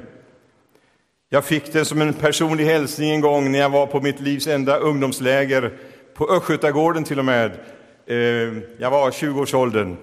Jag 1.34 1.44
fick 1.44 1.72
den 1.72 1.84
som 1.84 2.00
en 2.00 2.14
personlig 2.14 2.64
hälsning 2.64 3.10
en 3.10 3.20
gång 3.20 3.52
när 3.52 3.58
jag 3.58 3.70
var 3.70 3.86
på 3.86 4.00
mitt 4.00 4.20
livs 4.20 4.46
enda 4.46 4.76
ungdomsläger, 4.76 5.72
på 6.14 6.30
Östgötagården 6.30 7.04
till 7.04 7.18
och 7.18 7.24
med. 7.24 7.50
Eh, 8.06 8.16
jag 8.78 8.90
var 8.90 9.10
20-årsåldern. 9.10 9.96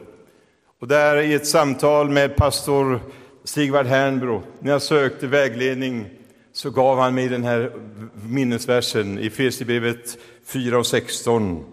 Och 0.79 0.87
där 0.87 1.17
i 1.17 1.33
ett 1.33 1.47
samtal 1.47 2.09
med 2.09 2.35
pastor 2.35 2.99
Sigvard 3.43 3.85
Hernbro, 3.85 4.43
när 4.59 4.71
jag 4.71 4.81
sökte 4.81 5.27
vägledning, 5.27 6.05
så 6.53 6.69
gav 6.69 6.99
han 6.99 7.15
mig 7.15 7.27
den 7.27 7.43
här 7.43 7.71
minnesversen 8.13 9.19
i 9.19 9.27
Efesierbrevet 9.27 10.17
4 10.45 10.77
och 10.77 10.87
16. 10.87 11.65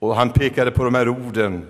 Och 0.00 0.16
han 0.16 0.30
pekade 0.30 0.70
på 0.70 0.84
de 0.84 0.94
här 0.94 1.08
orden. 1.08 1.66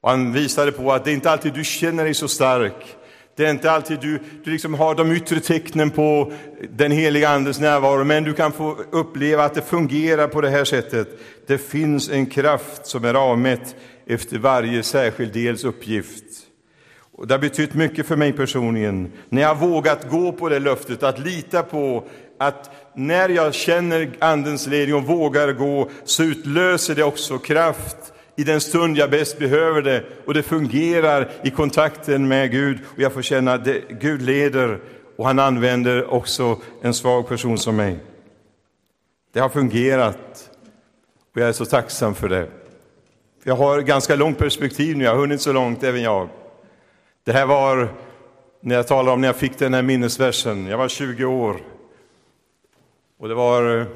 Och 0.00 0.10
han 0.10 0.32
visade 0.32 0.72
på 0.72 0.92
att 0.92 1.04
det 1.04 1.10
är 1.10 1.14
inte 1.14 1.30
alltid 1.30 1.54
du 1.54 1.64
känner 1.64 2.04
dig 2.04 2.14
så 2.14 2.28
stark. 2.28 2.96
Det 3.36 3.46
är 3.46 3.50
inte 3.50 3.70
alltid 3.70 4.00
du, 4.00 4.20
du 4.44 4.50
liksom 4.50 4.74
har 4.74 4.94
de 4.94 5.12
yttre 5.12 5.40
tecknen 5.40 5.90
på 5.90 6.32
den 6.70 6.92
heliga 6.92 7.28
andens 7.28 7.60
närvaro, 7.60 8.04
men 8.04 8.24
du 8.24 8.34
kan 8.34 8.52
få 8.52 8.76
uppleva 8.90 9.44
att 9.44 9.54
det 9.54 9.62
fungerar 9.62 10.28
på 10.28 10.40
det 10.40 10.50
här 10.50 10.64
sättet. 10.64 11.08
Det 11.46 11.58
finns 11.58 12.10
en 12.10 12.26
kraft 12.26 12.86
som 12.86 13.04
är 13.04 13.14
avmätt 13.14 13.76
efter 14.06 14.38
varje 14.38 14.82
särskild 14.82 15.32
dels 15.32 15.64
uppgift. 15.64 16.24
Och 17.12 17.26
det 17.26 17.34
har 17.34 17.38
betytt 17.38 17.74
mycket 17.74 18.06
för 18.06 18.16
mig 18.16 18.32
personligen, 18.32 19.12
när 19.28 19.42
jag 19.42 19.58
vågat 19.58 20.10
gå 20.10 20.32
på 20.32 20.48
det 20.48 20.58
löftet, 20.58 21.02
att 21.02 21.18
lita 21.18 21.62
på 21.62 22.04
att 22.38 22.70
när 22.94 23.28
jag 23.28 23.54
känner 23.54 24.10
Andens 24.18 24.66
ledning 24.66 24.94
och 24.96 25.04
vågar 25.04 25.52
gå, 25.52 25.90
så 26.04 26.22
utlöser 26.22 26.94
det 26.94 27.04
också 27.04 27.38
kraft 27.38 28.12
i 28.36 28.44
den 28.44 28.60
stund 28.60 28.96
jag 28.96 29.10
bäst 29.10 29.38
behöver 29.38 29.82
det. 29.82 30.04
Och 30.24 30.34
det 30.34 30.42
fungerar 30.42 31.30
i 31.44 31.50
kontakten 31.50 32.28
med 32.28 32.50
Gud 32.50 32.78
och 32.94 33.00
jag 33.00 33.12
får 33.12 33.22
känna 33.22 33.52
att 33.52 33.68
Gud 34.00 34.22
leder 34.22 34.80
och 35.16 35.26
han 35.26 35.38
använder 35.38 36.10
också 36.14 36.58
en 36.82 36.94
svag 36.94 37.28
person 37.28 37.58
som 37.58 37.76
mig. 37.76 37.98
Det 39.32 39.40
har 39.40 39.48
fungerat 39.48 40.50
och 41.34 41.40
jag 41.40 41.48
är 41.48 41.52
så 41.52 41.64
tacksam 41.64 42.14
för 42.14 42.28
det. 42.28 42.48
Jag 43.42 43.56
har 43.56 43.80
ganska 43.80 44.16
långt 44.16 44.38
perspektiv 44.38 44.96
nu, 44.96 45.04
jag 45.04 45.10
har 45.10 45.18
hunnit 45.18 45.40
så 45.40 45.52
långt, 45.52 45.82
även 45.82 46.02
jag. 46.02 46.28
Det 47.24 47.32
här 47.32 47.46
var 47.46 47.88
när 48.60 48.74
jag 48.74 48.86
talar 48.86 49.12
om 49.12 49.20
när 49.20 49.28
jag 49.28 49.36
fick 49.36 49.58
den 49.58 49.74
här 49.74 49.82
minnesversen. 49.82 50.66
Jag 50.66 50.78
var 50.78 50.88
20 50.88 51.24
år. 51.24 51.60
Och 53.18 53.28
det 53.28 53.34
var, 53.34 53.78
eh, 53.78 53.86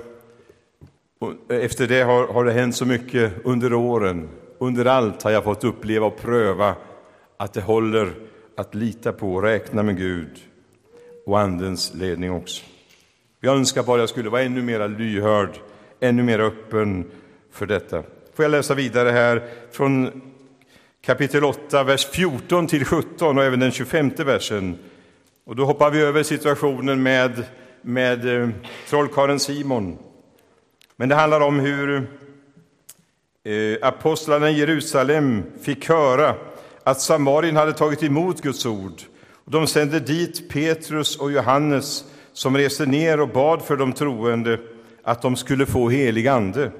Eh, 1.22 1.56
efter 1.56 1.86
det 1.86 2.02
har, 2.02 2.26
har 2.26 2.44
det 2.44 2.52
hänt 2.52 2.76
så 2.76 2.86
mycket 2.86 3.32
under 3.44 3.74
åren. 3.74 4.28
Under 4.58 4.84
allt 4.84 5.22
har 5.22 5.30
jag 5.30 5.44
fått 5.44 5.64
uppleva 5.64 6.06
och 6.06 6.20
pröva 6.20 6.74
att 7.36 7.52
det 7.52 7.60
håller 7.60 8.12
att 8.56 8.74
lita 8.74 9.12
på 9.12 9.34
och 9.34 9.42
räkna 9.42 9.82
med 9.82 9.96
Gud 9.96 10.38
och 11.26 11.40
Andens 11.40 11.94
ledning 11.94 12.32
också. 12.32 12.62
Jag 13.40 13.56
önskar 13.56 13.82
bara 13.82 13.94
att 13.94 14.00
jag 14.00 14.08
skulle 14.08 14.30
vara 14.30 14.42
ännu 14.42 14.62
mer 14.62 14.88
lyhörd, 14.88 15.50
ännu 16.00 16.22
mer 16.22 16.38
öppen 16.38 17.10
för 17.52 17.66
detta. 17.66 18.02
Får 18.34 18.44
jag 18.44 18.50
läsa 18.50 18.74
vidare 18.74 19.10
här 19.10 19.42
från 19.70 20.22
kapitel 21.04 21.44
8, 21.44 21.84
vers 21.84 22.06
14 22.06 22.66
till 22.66 22.84
17 22.84 23.38
och 23.38 23.44
även 23.44 23.60
den 23.60 23.70
25 23.70 24.10
versen. 24.16 24.78
Och 25.46 25.56
då 25.56 25.64
hoppar 25.64 25.90
vi 25.90 26.00
över 26.00 26.22
situationen 26.22 27.02
med, 27.02 27.44
med 27.82 28.42
eh, 28.42 28.48
trollkarlen 28.88 29.40
Simon. 29.40 29.98
Men 31.00 31.08
det 31.08 31.14
handlar 31.14 31.40
om 31.40 31.58
hur 31.58 31.96
eh, 33.44 33.88
apostlarna 33.88 34.50
i 34.50 34.58
Jerusalem 34.58 35.42
fick 35.62 35.88
höra 35.88 36.34
att 36.84 37.00
Samarien 37.00 37.56
hade 37.56 37.72
tagit 37.72 38.02
emot 38.02 38.42
Guds 38.42 38.66
ord. 38.66 39.02
De 39.44 39.66
sände 39.66 40.00
dit 40.00 40.48
Petrus 40.48 41.16
och 41.16 41.32
Johannes 41.32 42.04
som 42.32 42.56
reste 42.56 42.86
ner 42.86 43.20
och 43.20 43.28
bad 43.28 43.62
för 43.62 43.76
de 43.76 43.92
troende 43.92 44.58
att 45.02 45.22
de 45.22 45.36
skulle 45.36 45.66
få 45.66 45.88
helig 45.88 46.28
ande. 46.28 46.70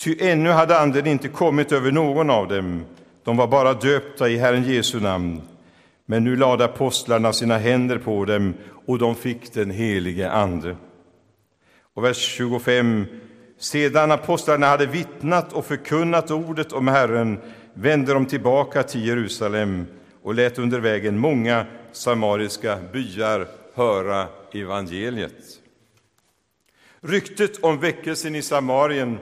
Ty 0.00 0.16
ännu 0.20 0.50
hade 0.50 0.78
anden 0.78 1.06
inte 1.06 1.28
kommit 1.28 1.72
över 1.72 1.92
någon 1.92 2.30
av 2.30 2.48
dem. 2.48 2.84
De 3.24 3.36
var 3.36 3.46
bara 3.46 3.72
döpta 3.72 4.28
i 4.28 4.36
Herren 4.36 4.64
Jesu 4.64 5.00
namn. 5.00 5.42
Men 6.06 6.24
nu 6.24 6.36
lade 6.36 6.64
apostlarna 6.64 7.32
sina 7.32 7.58
händer 7.58 7.98
på 7.98 8.24
dem 8.24 8.54
och 8.86 8.98
de 8.98 9.14
fick 9.14 9.54
den 9.54 9.70
helige 9.70 10.30
Ande. 10.30 10.76
Och 11.94 12.04
vers 12.04 12.18
25. 12.18 13.06
Sedan 13.64 14.10
apostlarna 14.10 14.66
hade 14.66 14.86
vittnat 14.86 15.52
och 15.52 15.66
förkunnat 15.66 16.30
ordet 16.30 16.72
om 16.72 16.88
Herren 16.88 17.40
vände 17.74 18.12
de 18.12 18.26
tillbaka 18.26 18.82
till 18.82 19.06
Jerusalem 19.06 19.86
och 20.22 20.34
lät 20.34 20.58
under 20.58 20.80
vägen 20.80 21.18
många 21.18 21.66
samariska 21.92 22.78
byar 22.92 23.46
höra 23.74 24.26
evangeliet. 24.52 25.32
Ryktet 27.00 27.64
om 27.64 27.80
väckelsen 27.80 28.34
i 28.34 28.42
Samarien 28.42 29.18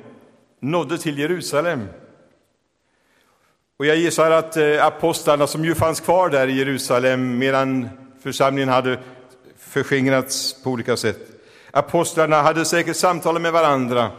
nådde 0.61 0.99
till 0.99 1.19
Jerusalem. 1.19 1.89
Och 3.77 3.87
jag 3.87 3.97
gissar 3.97 4.31
att 4.31 4.57
eh, 4.57 4.87
apostlarna, 4.87 5.47
som 5.47 5.65
ju 5.65 5.75
fanns 5.75 6.01
kvar 6.01 6.29
där 6.29 6.49
i 6.49 6.59
Jerusalem 6.59 7.39
medan 7.39 7.89
församlingen 8.23 8.69
hade 8.69 8.99
förskingrats 9.59 10.63
på 10.63 10.71
olika 10.71 10.97
sätt, 10.97 11.19
apostlarna 11.71 12.43
hade 12.43 12.65
säkert 12.65 12.97
samtalat 12.97 13.43
med 13.43 13.53
varandra 13.53 14.11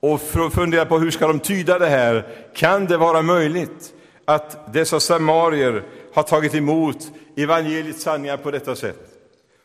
och 0.00 0.20
funderar 0.52 0.84
på 0.84 0.98
hur 0.98 1.10
ska 1.10 1.26
de 1.26 1.40
tyda 1.40 1.78
det 1.78 1.86
här. 1.86 2.26
Kan 2.54 2.86
det 2.86 2.96
vara 2.96 3.22
möjligt 3.22 3.94
att 4.24 4.72
dessa 4.72 5.00
samarier 5.00 5.82
har 6.14 6.22
tagit 6.22 6.54
emot 6.54 7.12
evangeliets 7.36 8.02
sanningar 8.02 8.36
på 8.36 8.50
detta 8.50 8.76
sätt? 8.76 9.00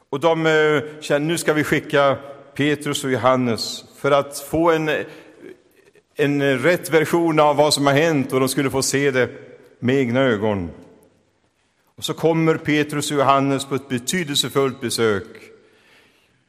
Och 0.10 0.20
de 0.20 0.46
eh, 0.46 1.02
känner 1.02 1.28
nu 1.28 1.38
ska 1.38 1.54
vi 1.54 1.64
skicka 1.64 2.18
Petrus 2.56 3.04
och 3.04 3.12
Johannes 3.12 3.86
för 3.98 4.12
att 4.12 4.40
få 4.40 4.72
en 4.72 4.90
en 6.16 6.60
rätt 6.60 6.90
version 6.90 7.40
av 7.40 7.56
vad 7.56 7.74
som 7.74 7.86
har 7.86 7.94
hänt 7.94 8.34
och 8.34 8.40
de 8.40 8.50
skulle 8.50 8.70
få 8.70 8.82
se 8.82 9.12
det 9.12 9.30
med 9.80 9.96
egna 9.96 10.20
ögon. 10.20 10.70
Och 11.98 12.04
så 12.04 12.14
kommer 12.14 12.56
Petrus 12.58 13.12
och 13.12 13.18
Johannes 13.18 13.66
på 13.66 13.76
ett 13.76 13.90
betydelsefullt 13.90 14.82
besök. 14.82 15.28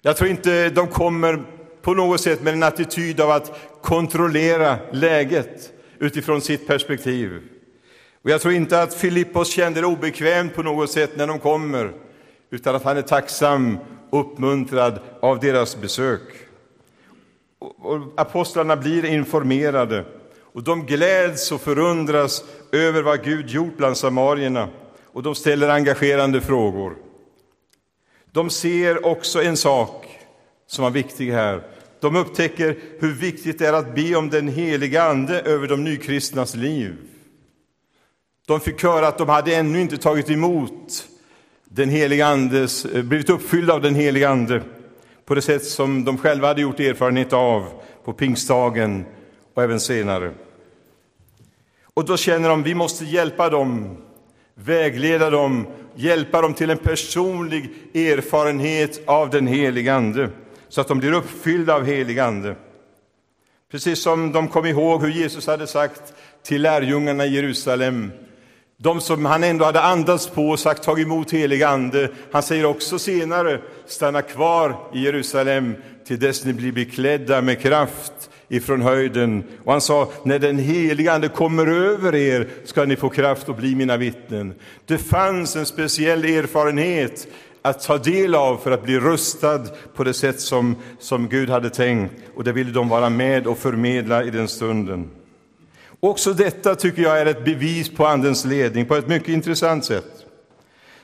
Jag 0.02 0.16
tror 0.16 0.30
inte 0.30 0.70
de 0.70 0.86
kommer 0.88 1.42
på 1.84 1.94
något 1.94 2.20
sätt 2.20 2.42
med 2.42 2.54
en 2.54 2.62
attityd 2.62 3.20
av 3.20 3.30
att 3.30 3.58
kontrollera 3.82 4.78
läget 4.92 5.72
utifrån 5.98 6.40
sitt 6.40 6.66
perspektiv. 6.66 7.40
Och 8.22 8.30
jag 8.30 8.40
tror 8.40 8.54
inte 8.54 8.82
att 8.82 8.94
Filippos 8.94 9.50
kände 9.50 9.80
det 9.80 9.86
obekvämt 9.86 10.54
på 10.54 10.62
något 10.62 10.90
sätt 10.90 11.16
när 11.16 11.26
de 11.26 11.38
kommer, 11.38 11.92
utan 12.50 12.74
att 12.74 12.84
han 12.84 12.96
är 12.96 13.02
tacksam 13.02 13.78
och 14.10 14.20
uppmuntrad 14.20 14.98
av 15.20 15.40
deras 15.40 15.76
besök 15.76 16.20
och 17.84 18.00
apostlarna 18.16 18.76
blir 18.76 19.04
informerade 19.04 20.04
och 20.40 20.62
de 20.62 20.86
gläds 20.86 21.52
och 21.52 21.60
förundras 21.60 22.44
över 22.72 23.02
vad 23.02 23.24
Gud 23.24 23.48
gjort 23.48 23.76
bland 23.76 23.96
samarierna 23.96 24.68
och 25.12 25.22
de 25.22 25.34
ställer 25.34 25.68
engagerande 25.68 26.40
frågor. 26.40 26.96
De 28.32 28.50
ser 28.50 29.06
också 29.06 29.42
en 29.42 29.56
sak 29.56 30.18
som 30.66 30.84
var 30.84 30.90
viktig 30.90 31.30
här. 31.30 31.62
De 32.04 32.16
upptäcker 32.16 32.76
hur 32.98 33.12
viktigt 33.12 33.58
det 33.58 33.66
är 33.66 33.72
att 33.72 33.94
be 33.94 34.14
om 34.16 34.30
den 34.30 34.48
heliga 34.48 35.02
Ande 35.02 35.40
över 35.40 35.68
de 35.68 35.84
nykristnas 35.84 36.54
liv. 36.54 36.96
De 38.46 38.60
fick 38.60 38.82
höra 38.82 39.08
att 39.08 39.18
de 39.18 39.28
hade 39.28 39.54
ännu 39.54 39.80
inte 39.80 39.96
tagit 39.96 40.30
emot 40.30 41.08
den 41.64 41.88
heliga 41.88 42.26
Andes, 42.26 42.84
eh, 42.84 43.02
blivit 43.02 43.30
uppfyllda 43.30 43.74
av 43.74 43.80
den 43.80 43.94
heliga 43.94 44.28
Ande 44.28 44.62
på 45.24 45.34
det 45.34 45.42
sätt 45.42 45.64
som 45.64 46.04
de 46.04 46.18
själva 46.18 46.48
hade 46.48 46.60
gjort 46.60 46.80
erfarenhet 46.80 47.32
av 47.32 47.82
på 48.04 48.12
pingstdagen 48.12 49.04
och 49.54 49.62
även 49.62 49.80
senare. 49.80 50.32
Och 51.94 52.04
då 52.04 52.16
känner 52.16 52.48
de, 52.48 52.62
vi 52.62 52.74
måste 52.74 53.04
hjälpa 53.04 53.50
dem, 53.50 53.96
vägleda 54.54 55.30
dem, 55.30 55.66
hjälpa 55.94 56.42
dem 56.42 56.54
till 56.54 56.70
en 56.70 56.78
personlig 56.78 57.70
erfarenhet 57.94 59.00
av 59.06 59.30
den 59.30 59.46
helige 59.46 59.94
Ande, 59.94 60.30
så 60.74 60.80
att 60.80 60.88
de 60.88 60.98
blir 60.98 61.12
uppfyllda 61.12 61.74
av 61.74 61.84
helig 61.84 62.18
Ande. 62.18 62.56
Precis 63.70 64.02
som 64.02 64.32
de 64.32 64.48
kom 64.48 64.66
ihåg 64.66 65.02
hur 65.02 65.10
Jesus 65.10 65.46
hade 65.46 65.66
sagt 65.66 66.14
till 66.42 66.62
lärjungarna 66.62 67.26
i 67.26 67.34
Jerusalem, 67.34 68.12
De 68.76 69.00
som 69.00 69.24
han 69.24 69.44
ändå 69.44 69.64
hade 69.64 69.80
andats 69.80 70.28
på 70.28 70.48
och 70.48 70.60
sagt 70.60 70.82
tag 70.82 71.00
emot 71.00 71.30
helig 71.30 71.62
ande. 71.62 72.08
Han 72.32 72.42
säger 72.42 72.64
också 72.64 72.98
senare, 72.98 73.60
stanna 73.86 74.22
kvar 74.22 74.76
i 74.94 75.04
Jerusalem 75.04 75.74
till 76.06 76.18
dess 76.18 76.44
ni 76.44 76.52
blir 76.52 76.72
beklädda 76.72 77.42
med 77.42 77.60
kraft 77.60 78.30
ifrån 78.48 78.82
höjden. 78.82 79.44
Och 79.64 79.72
han 79.72 79.80
sa, 79.80 80.08
när 80.22 80.38
den 80.38 80.58
heliga 80.58 81.12
Ande 81.12 81.28
kommer 81.28 81.66
över 81.66 82.14
er 82.14 82.48
ska 82.64 82.84
ni 82.84 82.96
få 82.96 83.08
kraft 83.08 83.48
att 83.48 83.56
bli 83.56 83.74
mina 83.74 83.96
vittnen. 83.96 84.54
Det 84.86 84.98
fanns 84.98 85.56
en 85.56 85.66
speciell 85.66 86.24
erfarenhet 86.24 87.26
att 87.64 87.82
ta 87.82 87.98
del 87.98 88.34
av 88.34 88.56
för 88.56 88.70
att 88.70 88.82
bli 88.82 89.00
rustad 89.00 89.60
på 89.94 90.04
det 90.04 90.14
sätt 90.14 90.40
som, 90.40 90.76
som 90.98 91.28
Gud 91.28 91.50
hade 91.50 91.70
tänkt. 91.70 92.14
Och 92.34 92.44
det 92.44 92.52
ville 92.52 92.70
de 92.70 92.88
vara 92.88 93.10
med 93.10 93.46
och 93.46 93.58
förmedla 93.58 94.24
i 94.24 94.30
den 94.30 94.48
stunden. 94.48 95.10
Också 96.00 96.32
detta 96.32 96.74
tycker 96.74 97.02
jag 97.02 97.20
är 97.20 97.26
ett 97.26 97.44
bevis 97.44 97.88
på 97.90 98.06
Andens 98.06 98.44
ledning 98.44 98.86
på 98.86 98.96
ett 98.96 99.08
mycket 99.08 99.28
intressant 99.28 99.84
sätt. 99.84 100.04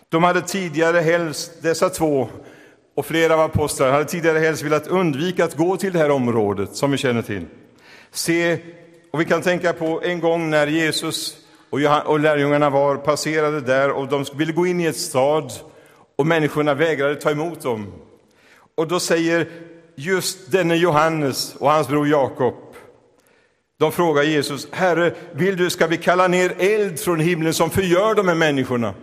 De 0.08 0.22
hade 0.22 0.40
tidigare 0.40 0.98
helst, 0.98 1.62
dessa 1.62 1.88
två 1.88 2.28
och 2.96 3.06
flera 3.06 3.34
av 3.34 3.40
apostlarna 3.40 3.92
hade 3.92 4.04
tidigare 4.04 4.38
helst 4.38 4.62
velat 4.62 4.86
undvika 4.86 5.44
att 5.44 5.56
gå 5.56 5.76
till 5.76 5.92
det 5.92 5.98
här 5.98 6.10
området 6.10 6.76
som 6.76 6.90
vi 6.90 6.96
känner 6.96 7.22
till. 7.22 7.46
Se, 8.10 8.58
och 9.10 9.20
vi 9.20 9.24
kan 9.24 9.42
tänka 9.42 9.72
på 9.72 10.00
en 10.04 10.20
gång 10.20 10.50
när 10.50 10.66
Jesus 10.66 11.36
och, 11.70 11.80
och 12.06 12.20
lärjungarna 12.20 12.70
var 12.70 12.96
passerade 12.96 13.60
där 13.60 13.90
och 13.90 14.08
de 14.08 14.24
ville 14.34 14.52
gå 14.52 14.66
in 14.66 14.80
i 14.80 14.86
ett 14.86 14.96
stad 14.96 15.52
och 16.20 16.26
människorna 16.26 16.74
vägrade 16.74 17.16
ta 17.16 17.30
emot 17.30 17.60
dem. 17.60 17.92
Och 18.74 18.88
då 18.88 19.00
säger 19.00 19.48
just 19.94 20.52
denne 20.52 20.76
Johannes 20.76 21.56
och 21.58 21.70
hans 21.70 21.88
bror 21.88 22.08
Jakob, 22.08 22.54
de 23.78 23.92
frågar 23.92 24.22
Jesus, 24.22 24.68
Herre, 24.70 25.14
vill 25.32 25.56
du, 25.56 25.70
ska 25.70 25.86
vi 25.86 25.96
kalla 25.96 26.28
ner 26.28 26.54
eld 26.58 27.00
från 27.00 27.20
himlen 27.20 27.54
som 27.54 27.70
förgör 27.70 28.14
de 28.14 28.28
här 28.28 28.34
människorna? 28.34 28.94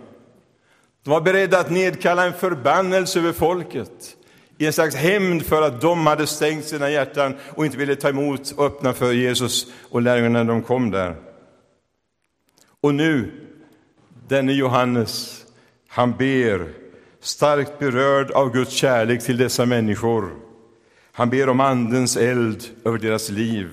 De 1.04 1.10
var 1.10 1.22
beredda 1.22 1.60
att 1.60 1.72
nedkalla 1.72 2.26
en 2.26 2.34
förbannelse 2.34 3.20
över 3.20 3.32
folket 3.32 4.16
i 4.58 4.66
en 4.66 4.74
slags 4.74 4.96
hämnd 4.96 5.46
för 5.46 5.62
att 5.62 5.82
de 5.82 6.08
hade 6.08 6.28
stängt 6.28 6.66
sina 6.66 6.90
hjärtan 6.90 7.36
och 7.56 7.66
inte 7.66 7.78
ville 7.78 7.96
ta 7.96 8.10
emot 8.10 8.52
och 8.52 8.66
öppna 8.66 8.94
för 8.94 9.12
Jesus 9.12 9.68
och 9.90 10.02
lärjungarna 10.02 10.44
när 10.44 10.54
de 10.54 10.62
kom 10.62 10.92
där. 10.92 11.16
Och 12.82 12.96
nu, 12.96 13.32
denne 14.28 14.54
Johannes, 14.54 15.46
han 15.88 16.12
ber, 16.18 16.87
starkt 17.28 17.80
berörd 17.80 18.32
av 18.32 18.54
Guds 18.54 18.72
kärlek 18.72 19.24
till 19.24 19.38
dessa 19.38 19.66
människor. 19.66 20.32
Han 21.12 21.30
ber 21.30 21.50
om 21.50 21.60
Andens 21.60 22.18
eld 22.18 22.64
över 22.86 22.98
deras 22.98 23.30
liv, 23.30 23.70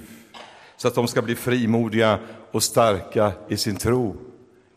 så 0.76 0.88
att 0.88 0.94
de 0.94 1.08
ska 1.08 1.22
bli 1.22 1.34
frimodiga 1.34 2.18
och 2.50 2.62
starka 2.62 3.32
i 3.48 3.56
sin 3.56 3.76
tro. 3.76 4.16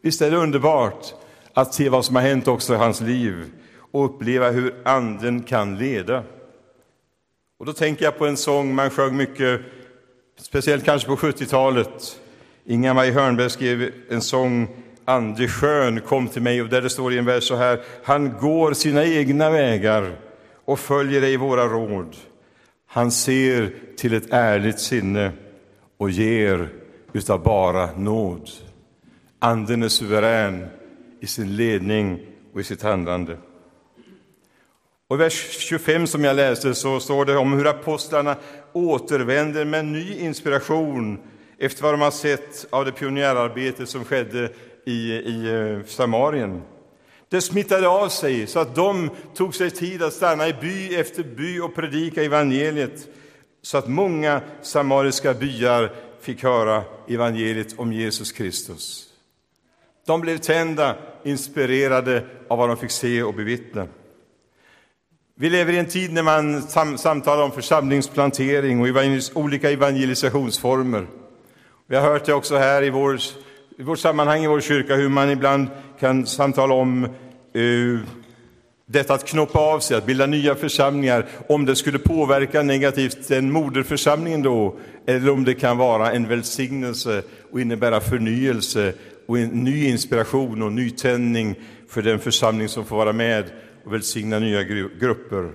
Visst 0.02 0.22
är 0.22 0.32
det 0.32 0.38
underbart 0.38 1.14
att 1.54 1.74
se 1.74 1.90
vad 1.90 2.06
som 2.06 2.16
har 2.16 2.24
hänt 2.24 2.48
också 2.48 2.74
i 2.74 2.78
hans 2.78 3.02
liv 3.02 3.52
och 3.92 4.06
uppleva 4.06 4.50
hur 4.50 4.76
Anden 4.86 5.44
kan 5.44 5.78
leda. 5.78 6.24
Och 7.60 7.66
då 7.66 7.74
tänker 7.74 8.06
jag 8.06 8.18
på 8.18 8.26
en 8.26 8.38
sång 8.38 8.76
man 8.76 8.90
sjöng 8.90 9.18
mycket, 9.18 9.62
speciellt 10.42 10.86
kanske 10.86 11.08
på 11.08 11.16
70-talet. 11.16 12.20
Inga-Maj 12.66 13.12
Hörnberg 13.12 13.50
skrev 13.50 13.92
en 14.10 14.22
sång, 14.22 14.68
Ande 15.10 15.48
skön 15.48 16.02
kom 16.02 16.28
till 16.28 16.42
mig, 16.42 16.62
och 16.62 16.70
där 16.70 16.82
det 16.82 16.90
står 16.90 17.14
i 17.14 17.18
en 17.18 17.26
vers 17.26 17.44
så 17.44 17.56
här, 17.56 17.82
han 18.04 18.34
går 18.40 18.74
sina 18.74 19.06
egna 19.06 19.50
vägar 19.50 20.16
och 20.66 20.80
följer 20.80 21.22
ej 21.22 21.38
våra 21.38 21.68
råd. 21.68 22.16
Han 22.88 23.12
ser 23.12 23.74
till 23.98 24.14
ett 24.14 24.32
ärligt 24.34 24.80
sinne 24.80 25.32
och 25.98 26.10
ger 26.10 26.70
utav 27.14 27.44
bara 27.44 27.90
nåd. 27.98 28.50
Anden 29.40 29.84
är 29.84 29.90
suverän 29.90 30.68
i 31.20 31.28
sin 31.28 31.56
ledning 31.56 32.20
och 32.54 32.60
i 32.60 32.64
sitt 32.64 32.82
handlande. 32.84 33.38
Och 35.08 35.16
I 35.16 35.20
vers 35.20 35.58
25 35.60 36.08
som 36.08 36.24
jag 36.24 36.36
läste 36.36 36.76
så 36.76 37.00
står 37.00 37.26
det 37.26 37.38
om 37.38 37.54
hur 37.54 37.68
apostlarna 37.68 38.36
återvänder 38.74 39.66
med 39.66 39.86
ny 39.86 40.18
inspiration 40.20 41.20
efter 41.58 41.84
vad 41.84 41.94
de 41.94 42.02
har 42.02 42.12
sett 42.12 42.68
av 42.70 42.86
det 42.86 42.92
pionjärarbete 42.92 43.86
som 43.86 44.06
skedde 44.06 44.50
i, 44.88 45.14
i 45.14 45.48
eh, 45.48 45.86
Samarien. 45.86 46.62
Det 47.30 47.42
smittade 47.42 47.88
av 47.88 48.10
sig 48.10 48.48
så 48.48 48.60
att 48.60 48.76
de 48.76 49.10
tog 49.36 49.56
sig 49.56 49.72
tid 49.72 50.04
att 50.04 50.14
stanna 50.14 50.48
i 50.48 50.54
by 50.54 50.96
efter 50.96 51.24
by 51.24 51.60
och 51.60 51.76
predika 51.76 52.24
evangeliet 52.24 53.08
så 53.62 53.78
att 53.78 53.88
många 53.88 54.42
samariska 54.62 55.34
byar 55.34 55.92
fick 56.22 56.44
höra 56.44 56.84
evangeliet 57.08 57.80
om 57.80 57.94
Jesus 57.94 58.32
Kristus. 58.32 59.04
De 60.06 60.22
blev 60.22 60.38
tända, 60.38 60.96
inspirerade 61.24 62.26
av 62.48 62.58
vad 62.58 62.70
de 62.70 62.78
fick 62.78 62.92
se 62.92 63.24
och 63.24 63.34
bevittna. 63.34 63.88
Vi 65.36 65.50
lever 65.50 65.74
i 65.74 65.78
en 65.78 65.86
tid 65.86 66.14
när 66.14 66.24
man 66.24 66.62
sam 66.62 66.98
samtalar 66.98 67.44
om 67.44 67.52
församlingsplantering 67.52 68.82
och 68.82 69.42
olika 69.42 69.72
evangelisationsformer. 69.72 71.08
Vi 71.88 71.96
har 71.96 72.04
hört 72.04 72.26
det 72.26 72.34
också 72.34 72.58
här 72.58 72.84
i, 72.84 72.90
vår, 72.90 73.20
i 73.80 73.84
vårt 73.84 74.00
sammanhang 74.00 74.44
i 74.44 74.48
vår 74.48 74.62
kyrka, 74.62 74.96
hur 74.96 75.10
man 75.10 75.30
ibland 75.30 75.68
kan 76.00 76.26
samtala 76.26 76.74
om 76.74 77.08
uh, 77.56 78.00
detta 78.86 79.14
att 79.14 79.28
knoppa 79.28 79.60
av 79.60 79.80
sig, 79.80 79.98
att 79.98 80.06
bilda 80.06 80.26
nya 80.26 80.56
församlingar, 80.56 81.26
om 81.48 81.66
det 81.66 81.76
skulle 81.76 82.00
påverka 82.00 82.64
negativt 82.64 83.28
den 83.28 83.52
moderförsamlingen 83.52 84.44
då, 84.44 84.76
eller 85.06 85.32
om 85.32 85.44
det 85.44 85.54
kan 85.54 85.78
vara 85.78 86.12
en 86.12 86.28
välsignelse 86.28 87.24
och 87.52 87.62
innebära 87.62 88.00
förnyelse 88.00 88.94
och 89.28 89.40
en 89.40 89.50
ny 89.50 89.88
inspiration 89.88 90.62
och 90.62 90.72
nytändning 90.72 91.56
för 91.90 92.02
den 92.02 92.20
församling 92.20 92.70
som 92.70 92.86
får 92.86 92.98
vara 92.98 93.14
med 93.14 93.46
och 93.86 93.94
välsigna 93.94 94.40
nya 94.40 94.64
grupper. 95.00 95.52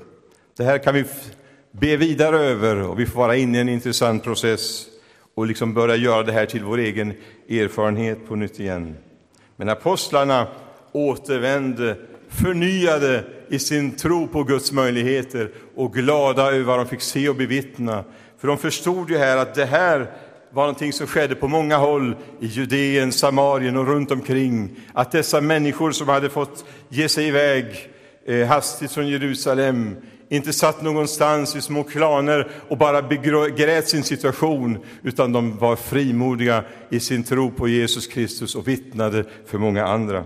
Det 0.56 0.64
här 0.64 0.78
kan 0.78 0.94
vi 0.94 1.04
be 1.72 1.96
vidare 1.96 2.38
över 2.38 2.76
och 2.76 3.00
vi 3.00 3.06
får 3.06 3.20
vara 3.20 3.36
inne 3.36 3.58
i 3.58 3.60
en 3.60 3.68
intressant 3.68 4.24
process 4.24 4.86
och 5.34 5.46
liksom 5.46 5.74
börja 5.74 5.96
göra 5.96 6.22
det 6.22 6.32
här 6.32 6.46
till 6.46 6.64
vår 6.64 6.78
egen 6.78 7.12
erfarenhet 7.48 8.28
på 8.28 8.36
nytt 8.36 8.60
igen. 8.60 8.96
Men 9.56 9.68
apostlarna 9.68 10.46
återvände 10.92 11.96
förnyade 12.28 13.24
i 13.48 13.58
sin 13.58 13.90
tro 13.96 14.26
på 14.26 14.44
Guds 14.44 14.72
möjligheter 14.72 15.50
och 15.74 15.94
glada 15.94 16.52
över 16.52 16.64
vad 16.64 16.78
de 16.78 16.86
fick 16.86 17.00
se 17.00 17.28
och 17.28 17.36
bevittna. 17.36 18.04
För 18.38 18.48
de 18.48 18.58
förstod 18.58 19.10
ju 19.10 19.18
här 19.18 19.36
att 19.36 19.54
det 19.54 19.64
här 19.64 20.10
var 20.50 20.62
någonting 20.62 20.92
som 20.92 21.06
skedde 21.06 21.34
på 21.34 21.48
många 21.48 21.76
håll 21.76 22.16
i 22.40 22.46
Judeen, 22.46 23.12
Samarien 23.12 23.76
och 23.76 23.86
runt 23.86 24.10
omkring. 24.10 24.70
Att 24.92 25.12
dessa 25.12 25.40
människor 25.40 25.92
som 25.92 26.08
hade 26.08 26.30
fått 26.30 26.64
ge 26.88 27.08
sig 27.08 27.28
iväg 27.28 27.64
eh, 28.26 28.46
hastigt 28.46 28.92
från 28.92 29.08
Jerusalem 29.08 29.96
inte 30.32 30.52
satt 30.52 30.82
någonstans 30.82 31.56
i 31.56 31.60
små 31.60 31.84
klaner 31.84 32.50
och 32.68 32.78
bara 32.78 33.02
begrät 33.02 33.88
sin 33.88 34.04
situation, 34.04 34.78
utan 35.02 35.32
de 35.32 35.58
var 35.58 35.76
frimodiga 35.76 36.64
i 36.90 37.00
sin 37.00 37.24
tro 37.24 37.50
på 37.50 37.68
Jesus 37.68 38.06
Kristus 38.06 38.54
och 38.54 38.68
vittnade 38.68 39.24
för 39.46 39.58
många 39.58 39.86
andra. 39.86 40.24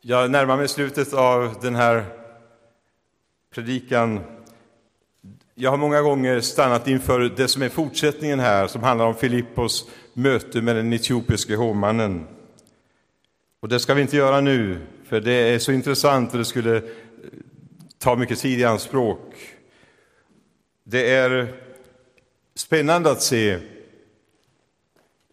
Jag 0.00 0.30
närmar 0.30 0.56
mig 0.56 0.68
slutet 0.68 1.12
av 1.12 1.54
den 1.62 1.74
här 1.74 2.04
predikan 3.54 4.20
jag 5.54 5.70
har 5.70 5.78
många 5.78 6.00
gånger 6.00 6.40
stannat 6.40 6.88
inför 6.88 7.20
det 7.20 7.48
som 7.48 7.62
är 7.62 7.68
fortsättningen 7.68 8.40
här, 8.40 8.66
som 8.66 8.82
handlar 8.82 9.06
om 9.06 9.14
Filippos 9.14 9.88
möte 10.14 10.62
med 10.62 10.76
den 10.76 10.92
etiopiske 10.92 11.56
hovmannen. 11.56 12.26
Och 13.62 13.68
det 13.68 13.80
ska 13.80 13.94
vi 13.94 14.02
inte 14.02 14.16
göra 14.16 14.40
nu, 14.40 14.78
för 15.04 15.20
det 15.20 15.32
är 15.32 15.58
så 15.58 15.72
intressant 15.72 16.32
och 16.32 16.38
det 16.38 16.44
skulle 16.44 16.76
eh, 16.76 16.82
ta 17.98 18.16
mycket 18.16 18.38
tid 18.38 18.60
i 18.60 18.64
anspråk. 18.64 19.34
Det 20.84 21.10
är 21.10 21.54
spännande 22.54 23.10
att 23.10 23.22
se 23.22 23.58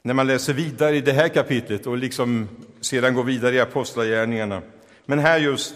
när 0.03 0.13
man 0.13 0.27
läser 0.27 0.53
vidare 0.53 0.95
i 0.95 1.01
det 1.01 1.11
här 1.11 1.27
kapitlet 1.27 1.87
och 1.87 1.97
liksom 1.97 2.47
sedan 2.81 3.13
går 3.13 3.23
vidare 3.23 3.55
i 3.55 3.59
Apostlagärningarna. 3.59 4.61
Men 5.05 5.19
här 5.19 5.39
just 5.39 5.75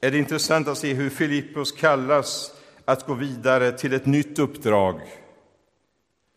är 0.00 0.10
det 0.10 0.18
intressant 0.18 0.68
att 0.68 0.78
se 0.78 0.94
hur 0.94 1.10
Filippos 1.10 1.72
kallas 1.72 2.50
att 2.84 3.06
gå 3.06 3.14
vidare 3.14 3.72
till 3.72 3.92
ett 3.92 4.06
nytt 4.06 4.38
uppdrag 4.38 5.00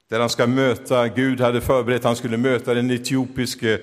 där 0.10 0.19
han 0.19 0.30
ska 0.30 0.47
möta, 0.47 1.08
Gud 1.08 1.41
hade 1.41 1.62
förberett, 1.62 2.04
han 2.04 2.15
skulle 2.15 2.38
möta 2.38 2.74
den 2.74 2.91
etiopiske 2.91 3.80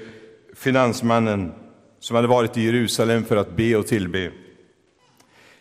finansmannen 0.55 1.53
som 2.01 2.17
hade 2.17 2.29
varit 2.29 2.57
i 2.57 2.65
Jerusalem 2.65 3.25
för 3.25 3.37
att 3.37 3.57
be 3.57 3.77
och 3.77 3.87
tillbe. 3.87 4.31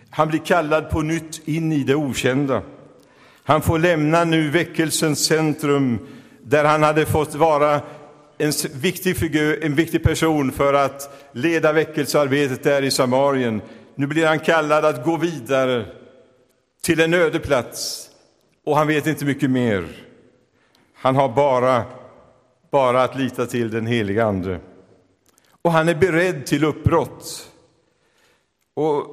Han 0.10 0.28
blir 0.28 0.40
kallad 0.40 0.90
på 0.90 1.02
nytt 1.02 1.48
in 1.48 1.72
i 1.72 1.84
det 1.84 1.96
okända. 1.96 2.62
Han 3.44 3.62
får 3.62 3.80
lämna 3.80 4.24
nu 4.24 4.50
väckelsens 4.50 5.26
centrum 5.26 6.00
där 6.44 6.64
han 6.66 6.84
hade 6.84 7.06
fått 7.06 7.36
vara 7.36 7.82
en 8.38 8.52
viktig, 8.74 9.18
figur, 9.18 9.64
en 9.64 9.76
viktig 9.76 10.04
person 10.04 10.52
för 10.52 10.74
att 10.74 11.28
leda 11.32 11.74
väckelsearbetet 11.74 12.64
där 12.64 12.82
i 12.82 12.92
Samarien. 12.92 13.62
Nu 13.96 14.08
blir 14.08 14.26
han 14.26 14.40
kallad 14.40 14.86
att 14.86 15.06
gå 15.06 15.18
vidare 15.18 15.86
till 16.82 17.00
en 17.00 17.14
öde 17.14 17.40
plats 17.40 18.10
och 18.66 18.78
han 18.78 18.88
vet 18.88 19.08
inte 19.08 19.26
mycket 19.26 19.50
mer. 19.50 19.88
Han 20.94 21.16
har 21.16 21.30
bara, 21.30 21.84
bara 22.72 23.04
att 23.04 23.16
lita 23.16 23.46
till 23.46 23.72
den 23.72 23.88
heliga 23.88 24.26
Ande. 24.26 24.60
Och 25.68 25.74
han 25.74 25.90
är 25.90 25.96
beredd 25.96 26.46
till 26.46 26.64
uppbrott. 26.64 27.52
Och 28.74 29.06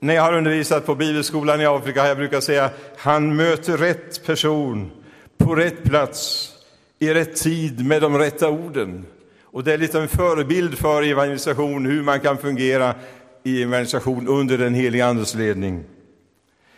när 0.00 0.14
jag 0.14 0.22
har 0.22 0.32
undervisat 0.32 0.86
på 0.86 0.94
Bibelskolan 0.94 1.60
i 1.60 1.66
Afrika 1.66 2.00
har 2.00 2.08
jag 2.08 2.16
brukat 2.16 2.44
säga 2.44 2.70
han 2.96 3.36
möter 3.36 3.76
rätt 3.76 4.26
person 4.26 4.90
på 5.38 5.54
rätt 5.54 5.84
plats 5.84 6.52
i 6.98 7.14
rätt 7.14 7.36
tid 7.36 7.86
med 7.86 8.02
de 8.02 8.18
rätta 8.18 8.50
orden. 8.50 9.06
Och 9.42 9.64
det 9.64 9.72
är 9.72 9.78
lite 9.78 10.00
en 10.00 10.08
förebild 10.08 10.78
för 10.78 11.02
evangelisation, 11.02 11.86
hur 11.86 12.02
man 12.02 12.20
kan 12.20 12.38
fungera 12.38 12.94
i 13.42 13.62
evangelisation 13.62 14.28
under 14.28 14.58
den 14.58 14.74
heliga 14.74 15.06
Andes 15.06 15.34
ledning. 15.34 15.84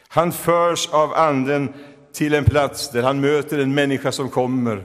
Han 0.09 0.33
förs 0.33 0.89
av 0.89 1.15
Anden 1.15 1.73
till 2.13 2.35
en 2.35 2.45
plats 2.45 2.91
där 2.91 3.03
han 3.03 3.21
möter 3.21 3.59
en 3.59 3.75
människa 3.75 4.13
som 4.13 4.29
kommer, 4.29 4.83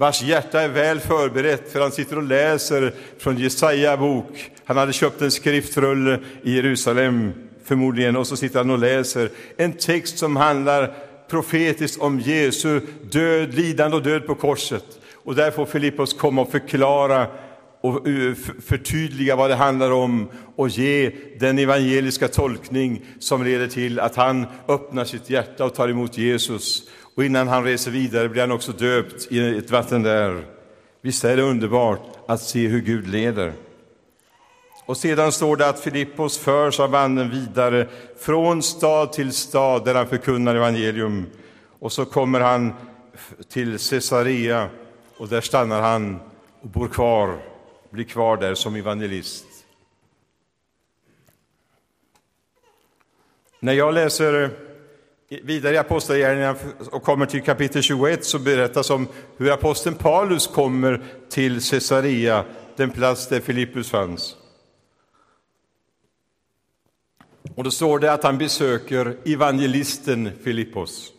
vars 0.00 0.22
hjärta 0.22 0.60
är 0.60 0.68
väl 0.68 1.00
förberett, 1.00 1.72
för 1.72 1.80
han 1.80 1.92
sitter 1.92 2.16
och 2.16 2.22
läser 2.22 2.94
från 3.18 3.38
Jesaja 3.38 3.96
bok. 3.96 4.50
Han 4.64 4.76
hade 4.76 4.92
köpt 4.92 5.22
en 5.22 5.30
skriftrulle 5.30 6.20
i 6.42 6.56
Jerusalem, 6.56 7.32
förmodligen, 7.64 8.16
och 8.16 8.26
så 8.26 8.36
sitter 8.36 8.58
han 8.58 8.70
och 8.70 8.78
läser 8.78 9.30
en 9.56 9.72
text 9.72 10.18
som 10.18 10.36
handlar 10.36 10.94
profetiskt 11.30 12.00
om 12.00 12.20
Jesu 12.20 12.80
död, 13.10 13.54
lidande 13.54 13.96
och 13.96 14.02
död 14.02 14.26
på 14.26 14.34
korset. 14.34 14.84
Och 15.24 15.34
där 15.34 15.50
får 15.50 15.66
Filippos 15.66 16.12
komma 16.12 16.42
och 16.42 16.50
förklara 16.50 17.26
och 17.80 18.08
eh, 18.08 18.34
förtydliga 18.66 19.36
vad 19.36 19.50
det 19.50 19.56
handlar 19.56 19.90
om 19.90 20.28
och 20.56 20.68
ge 20.68 21.12
den 21.40 21.58
evangeliska 21.58 22.28
tolkning 22.28 23.04
som 23.18 23.44
leder 23.44 23.66
till 23.66 24.00
att 24.00 24.16
han 24.16 24.46
öppnar 24.68 25.04
sitt 25.04 25.30
hjärta 25.30 25.64
och 25.64 25.74
tar 25.74 25.88
emot 25.88 26.18
Jesus. 26.18 26.82
Och 27.18 27.24
innan 27.24 27.48
han 27.48 27.64
reser 27.64 27.90
vidare 27.90 28.28
blir 28.28 28.40
han 28.40 28.52
också 28.52 28.72
döpt 28.72 29.32
i 29.32 29.58
ett 29.58 29.70
vatten 29.70 30.02
där. 30.02 30.44
Visst 31.00 31.24
är 31.24 31.36
det 31.36 31.42
underbart 31.42 32.00
att 32.26 32.42
se 32.42 32.66
hur 32.66 32.80
Gud 32.80 33.08
leder. 33.08 33.52
Och 34.86 34.96
sedan 34.96 35.32
står 35.32 35.56
det 35.56 35.68
att 35.68 35.80
Filippos 35.80 36.38
förs 36.38 36.80
av 36.80 36.94
anden 36.94 37.30
vidare 37.30 37.88
från 38.18 38.62
stad 38.62 39.12
till 39.12 39.32
stad 39.32 39.84
där 39.84 39.94
han 39.94 40.08
förkunnar 40.08 40.54
evangelium. 40.54 41.26
Och 41.78 41.92
så 41.92 42.04
kommer 42.04 42.40
han 42.40 42.72
till 43.48 43.78
Caesarea 43.78 44.68
och 45.16 45.28
där 45.28 45.40
stannar 45.40 45.80
han 45.80 46.20
och 46.60 46.68
bor 46.68 46.88
kvar, 46.88 47.38
blir 47.90 48.04
kvar 48.04 48.36
där 48.36 48.54
som 48.54 48.74
evangelist. 48.74 49.46
När 53.60 53.72
jag 53.72 53.94
läser 53.94 54.67
vidare 55.28 55.74
i 55.74 55.78
Apostlagärningarna 55.78 56.58
och 56.90 57.02
kommer 57.02 57.26
till 57.26 57.42
kapitel 57.42 57.82
21 57.82 58.24
så 58.24 58.38
berättas 58.38 58.90
om 58.90 59.08
hur 59.36 59.50
aposteln 59.50 59.96
Paulus 59.96 60.46
kommer 60.46 61.04
till 61.30 61.62
Caesarea, 61.70 62.44
den 62.76 62.90
plats 62.90 63.28
där 63.28 63.40
Filippus 63.40 63.90
fanns. 63.90 64.36
Och 67.54 67.64
då 67.64 67.70
står 67.70 67.98
det 67.98 68.12
att 68.12 68.22
han 68.22 68.38
besöker 68.38 69.16
evangelisten 69.24 70.30
Filippos. 70.44 71.12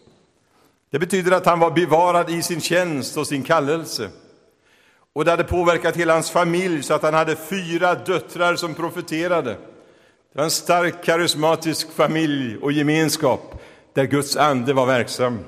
Det 0.92 1.00
betyder 1.00 1.32
att 1.32 1.46
han 1.46 1.60
var 1.60 1.72
bevarad 1.72 2.30
i 2.30 2.42
sin 2.42 2.62
tjänst 2.62 3.18
och 3.18 3.28
sin 3.28 3.44
kallelse. 3.44 4.10
Och 5.14 5.26
det 5.26 5.32
hade 5.32 5.44
påverkat 5.44 5.96
hela 5.96 6.14
hans 6.14 6.32
familj 6.32 6.84
så 6.84 6.94
att 6.94 7.04
han 7.04 7.14
hade 7.14 7.36
fyra 7.36 7.96
döttrar 7.96 8.56
som 8.56 8.74
profeterade. 8.74 9.52
Det 9.52 10.38
var 10.38 10.44
en 10.44 10.52
stark 10.52 11.04
karismatisk 11.04 11.92
familj 11.92 12.58
och 12.58 12.72
gemenskap 12.72 13.59
där 13.94 14.06
Guds 14.06 14.36
ande 14.36 14.74
var 14.74 14.86
verksam. 14.86 15.40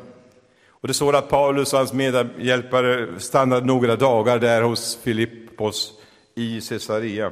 Och 0.68 0.88
det 0.88 0.94
står 0.94 1.16
att 1.16 1.30
Paulus 1.30 1.74
och 1.74 1.80
hans 1.80 1.94
medhjälpare 1.94 3.20
stannade 3.20 3.66
några 3.66 3.96
dagar 3.96 4.40
där 4.40 4.62
hos 4.62 5.00
Filippos 5.04 5.94
i 6.36 6.62
Caesarea. 6.62 7.32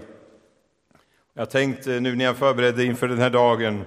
Jag 1.34 1.50
tänkte 1.50 2.00
nu 2.00 2.16
när 2.16 2.26
jag 2.26 2.38
förberedde 2.38 2.86
inför 2.86 3.08
den 3.08 3.18
här 3.18 3.30
dagen, 3.30 3.84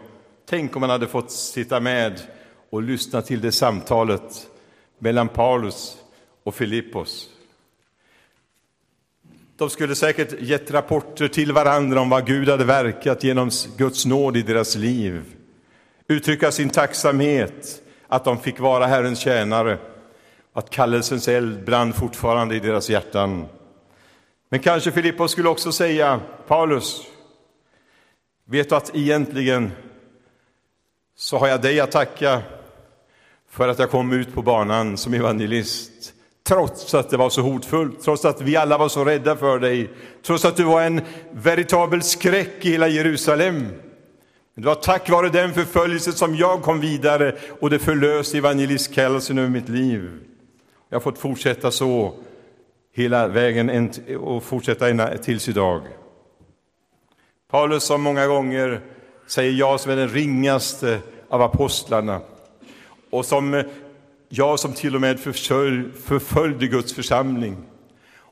tänk 0.47 0.77
om 0.77 0.81
man 0.81 0.91
hade 0.91 1.07
fått 1.07 1.31
sitta 1.31 1.81
med 1.81 2.21
och 2.71 2.83
lyssna 2.83 3.23
till 3.23 3.41
det 3.41 3.53
samtalet 3.53 4.49
mellan 4.99 5.29
Paulus 5.29 5.97
och 6.45 6.55
Filippos. 6.55 7.29
De 9.57 9.71
skulle 9.71 9.95
säkert 9.95 10.41
gett 10.41 10.71
rapporter 10.71 11.29
till 11.29 11.53
varandra 11.53 12.01
om 12.01 12.09
vad 12.09 12.27
Gud 12.27 12.49
hade 12.49 12.65
verkat 12.65 13.25
genom 13.25 13.51
Guds 13.77 14.07
nåd 14.07 14.37
i 14.37 14.43
deras 14.43 14.77
liv. 14.77 15.23
Uttrycka 16.13 16.53
sin 16.53 16.71
tacksamhet 16.71 17.83
att 18.09 18.25
de 18.25 18.39
fick 18.39 18.61
vara 18.61 18.87
Herrens 18.87 19.19
tjänare, 19.19 19.79
att 20.53 20.71
kallelsens 20.71 21.29
eld 21.29 21.65
brann 21.65 21.93
fortfarande 21.93 22.57
i 22.57 22.61
deras 22.61 22.91
hjärtan. 22.91 23.47
Men 24.49 24.61
kanske 24.61 24.93
Filippos 24.93 25.33
skulle 25.33 25.49
också 25.49 25.73
säga, 25.73 26.21
Paulus, 26.47 27.03
vet 28.45 28.69
du 28.69 28.75
att 28.75 28.97
egentligen 28.97 29.73
så 31.17 31.39
har 31.39 31.49
jag 31.49 31.63
dig 31.63 31.81
att 31.81 31.91
tacka 31.91 32.43
för 33.51 33.69
att 33.69 33.79
jag 33.79 33.91
kom 33.91 34.13
ut 34.13 34.35
på 34.35 34.43
banan 34.43 34.97
som 34.97 35.15
evangelist. 35.15 36.15
Trots 36.47 36.95
att 36.95 37.11
det 37.11 37.17
var 37.17 37.31
så 37.31 37.41
hotfullt, 37.41 38.03
trots 38.03 38.25
att 38.25 38.41
vi 38.41 38.57
alla 38.57 38.79
var 38.79 38.89
så 38.89 39.05
rädda 39.05 39.37
för 39.37 39.59
dig, 39.59 39.91
trots 40.23 40.45
att 40.45 40.57
du 40.57 40.65
var 40.65 40.83
en 40.83 41.01
veritabel 41.31 42.03
skräck 42.03 42.55
i 42.61 42.71
hela 42.71 42.89
Jerusalem. 42.89 43.69
Det 44.55 44.67
var 44.67 44.75
tack 44.75 45.11
vare 45.11 45.29
den 45.29 45.55
förföljelsen 45.55 46.13
som 46.13 46.37
jag 46.37 46.63
kom 46.63 46.81
vidare 46.81 47.37
och 47.61 47.71
det 47.71 47.79
förlöste 47.79 48.39
evangelistkallelsen 48.39 49.39
över 49.39 49.49
mitt 49.49 49.69
liv. 49.69 50.11
Jag 50.89 50.97
har 50.97 51.01
fått 51.01 51.19
fortsätta 51.19 51.71
så 51.71 52.15
hela 52.95 53.29
vägen 53.29 53.91
och 54.21 54.43
fortsätta 54.43 55.19
tills 55.19 55.49
idag. 55.49 55.83
Paulus 57.51 57.85
som 57.85 58.03
många 58.03 58.27
gånger 58.27 58.81
säger 59.27 59.53
jag 59.53 59.81
som 59.81 59.93
är 59.93 59.97
den 59.97 60.09
ringaste 60.09 60.99
av 61.29 61.43
apostlarna 61.43 62.21
och 63.11 63.27
som 63.27 63.55
eh, 63.55 63.65
jag 64.29 64.61
som 64.61 64.73
till 64.73 64.95
och 64.95 65.01
med 65.01 65.21
förföljde 65.21 66.67
Guds 66.67 66.95
församling. 66.95 67.57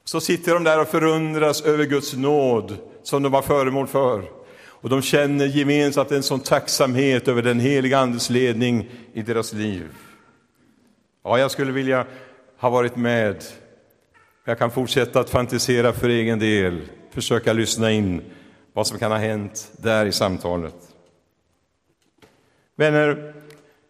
Så 0.04 0.20
sitter 0.20 0.54
de 0.54 0.64
där 0.64 0.80
och 0.80 0.88
förundras 0.88 1.62
över 1.62 1.84
Guds 1.84 2.14
nåd 2.14 2.76
som 3.02 3.22
de 3.22 3.32
var 3.32 3.42
föremål 3.42 3.86
för. 3.86 4.39
Och 4.80 4.88
de 4.88 5.02
känner 5.02 5.46
gemensamt 5.46 6.10
en 6.10 6.22
sån 6.22 6.40
tacksamhet 6.40 7.28
över 7.28 7.42
den 7.42 7.60
heliga 7.60 7.98
Andes 7.98 8.30
ledning 8.30 8.88
i 9.12 9.22
deras 9.22 9.52
liv. 9.52 9.88
Ja, 11.24 11.38
jag 11.38 11.50
skulle 11.50 11.72
vilja 11.72 12.06
ha 12.58 12.70
varit 12.70 12.96
med. 12.96 13.44
Jag 14.44 14.58
kan 14.58 14.70
fortsätta 14.70 15.20
att 15.20 15.30
fantisera 15.30 15.92
för 15.92 16.08
egen 16.08 16.38
del, 16.38 16.80
försöka 17.10 17.52
lyssna 17.52 17.90
in 17.90 18.22
vad 18.72 18.86
som 18.86 18.98
kan 18.98 19.10
ha 19.10 19.18
hänt 19.18 19.72
där 19.76 20.06
i 20.06 20.12
samtalet. 20.12 20.74
Vänner, 22.76 23.34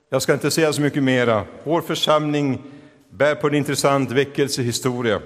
jag 0.09 0.23
ska 0.23 0.33
inte 0.33 0.51
säga 0.51 0.73
så 0.73 0.83
mycket 0.83 1.03
mera. 1.03 1.45
Vår 1.65 1.81
församling 1.81 2.63
bär 3.11 3.35
på 3.35 3.47
en 3.47 3.55
intressant 3.55 4.11
väckelsehistoria. 4.11 5.21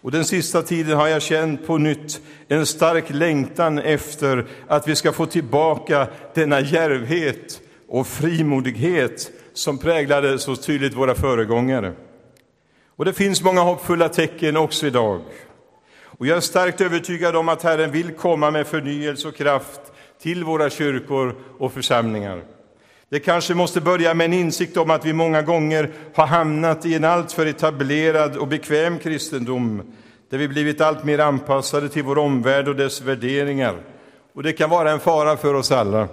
Och 0.00 0.10
den 0.10 0.24
sista 0.24 0.62
tiden 0.62 0.96
har 0.96 1.08
jag 1.08 1.22
känt 1.22 1.66
på 1.66 1.78
nytt 1.78 2.20
en 2.48 2.66
stark 2.66 3.10
längtan 3.10 3.78
efter 3.78 4.46
att 4.66 4.88
vi 4.88 4.96
ska 4.96 5.12
få 5.12 5.26
tillbaka 5.26 6.06
denna 6.34 6.60
järvhet 6.60 7.60
och 7.88 8.06
frimodighet 8.06 9.30
som 9.52 9.78
präglade 9.78 10.38
så 10.38 10.56
tydligt 10.56 10.94
våra 10.94 11.14
föregångare. 11.14 11.92
Och 12.96 13.04
det 13.04 13.12
finns 13.12 13.42
många 13.42 13.60
hoppfulla 13.60 14.08
tecken 14.08 14.56
också 14.56 14.86
idag. 14.86 15.20
Och 16.02 16.26
jag 16.26 16.36
är 16.36 16.40
starkt 16.40 16.80
övertygad 16.80 17.36
om 17.36 17.48
att 17.48 17.62
Herren 17.62 17.90
vill 17.90 18.12
komma 18.12 18.50
med 18.50 18.66
förnyelse 18.66 19.28
och 19.28 19.36
kraft 19.36 19.80
till 20.22 20.44
våra 20.44 20.70
kyrkor 20.70 21.36
och 21.58 21.72
församlingar. 21.72 22.42
Det 23.10 23.20
kanske 23.20 23.54
måste 23.54 23.80
börja 23.80 24.14
med 24.14 24.24
en 24.24 24.32
insikt 24.32 24.76
om 24.76 24.90
att 24.90 25.04
vi 25.04 25.12
många 25.12 25.42
gånger 25.42 25.90
har 26.14 26.26
hamnat 26.26 26.86
i 26.86 26.94
en 26.94 27.04
alltför 27.04 27.46
etablerad 27.46 28.36
och 28.36 28.48
bekväm 28.48 28.98
kristendom, 28.98 29.82
där 30.30 30.38
vi 30.38 30.48
blivit 30.48 30.80
allt 30.80 31.04
mer 31.04 31.18
anpassade 31.18 31.88
till 31.88 32.02
vår 32.02 32.18
omvärld 32.18 32.68
och 32.68 32.76
dess 32.76 33.00
värderingar. 33.00 33.76
Och 34.32 34.42
det 34.42 34.52
kan 34.52 34.70
vara 34.70 34.90
en 34.90 35.00
fara 35.00 35.36
för 35.36 35.54
oss 35.54 35.72
alla. 35.72 36.08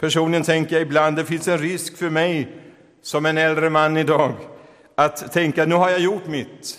Personligen 0.00 0.44
tänker 0.44 0.76
jag 0.76 0.82
ibland, 0.82 1.16
det 1.16 1.24
finns 1.24 1.48
en 1.48 1.58
risk 1.58 1.96
för 1.96 2.10
mig 2.10 2.48
som 3.02 3.26
en 3.26 3.38
äldre 3.38 3.70
man 3.70 3.96
idag, 3.96 4.32
att 4.94 5.32
tänka, 5.32 5.64
nu 5.64 5.74
har 5.74 5.90
jag 5.90 6.00
gjort 6.00 6.26
mitt. 6.26 6.78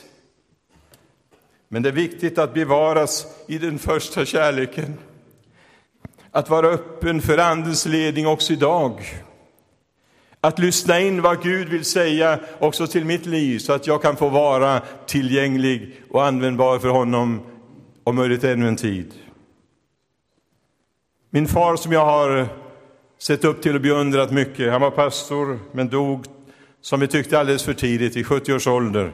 Men 1.67 1.83
det 1.83 1.89
är 1.89 1.93
viktigt 1.93 2.37
att 2.37 2.53
bevaras 2.53 3.27
i 3.47 3.57
den 3.57 3.79
första 3.79 4.25
kärleken. 4.25 4.97
Att 6.37 6.49
vara 6.49 6.67
öppen 6.67 7.21
för 7.21 7.37
Andens 7.37 7.85
ledning 7.85 8.27
också 8.27 8.53
idag. 8.53 9.01
Att 10.41 10.59
lyssna 10.59 10.99
in 10.99 11.21
vad 11.21 11.43
Gud 11.43 11.69
vill 11.69 11.85
säga 11.85 12.39
också 12.59 12.87
till 12.87 13.05
mitt 13.05 13.25
liv 13.25 13.59
så 13.59 13.73
att 13.73 13.87
jag 13.87 14.01
kan 14.01 14.15
få 14.15 14.29
vara 14.29 14.81
tillgänglig 15.05 16.01
och 16.09 16.25
användbar 16.25 16.79
för 16.79 16.89
honom 16.89 17.41
om 18.03 18.15
möjligt 18.15 18.43
ännu 18.43 18.67
en 18.67 18.75
tid. 18.75 19.13
Min 21.29 21.47
far 21.47 21.75
som 21.75 21.91
jag 21.91 22.05
har 22.05 22.47
sett 23.19 23.45
upp 23.45 23.61
till 23.61 23.75
och 23.75 23.81
beundrat 23.81 24.31
mycket, 24.31 24.71
han 24.71 24.81
var 24.81 24.91
pastor 24.91 25.59
men 25.71 25.89
dog 25.89 26.25
som 26.81 26.99
vi 26.99 27.07
tyckte 27.07 27.39
alldeles 27.39 27.63
för 27.63 27.73
tidigt, 27.73 28.17
i 28.17 28.23
70 28.23 28.53
års 28.53 28.67
ålder. 28.67 29.11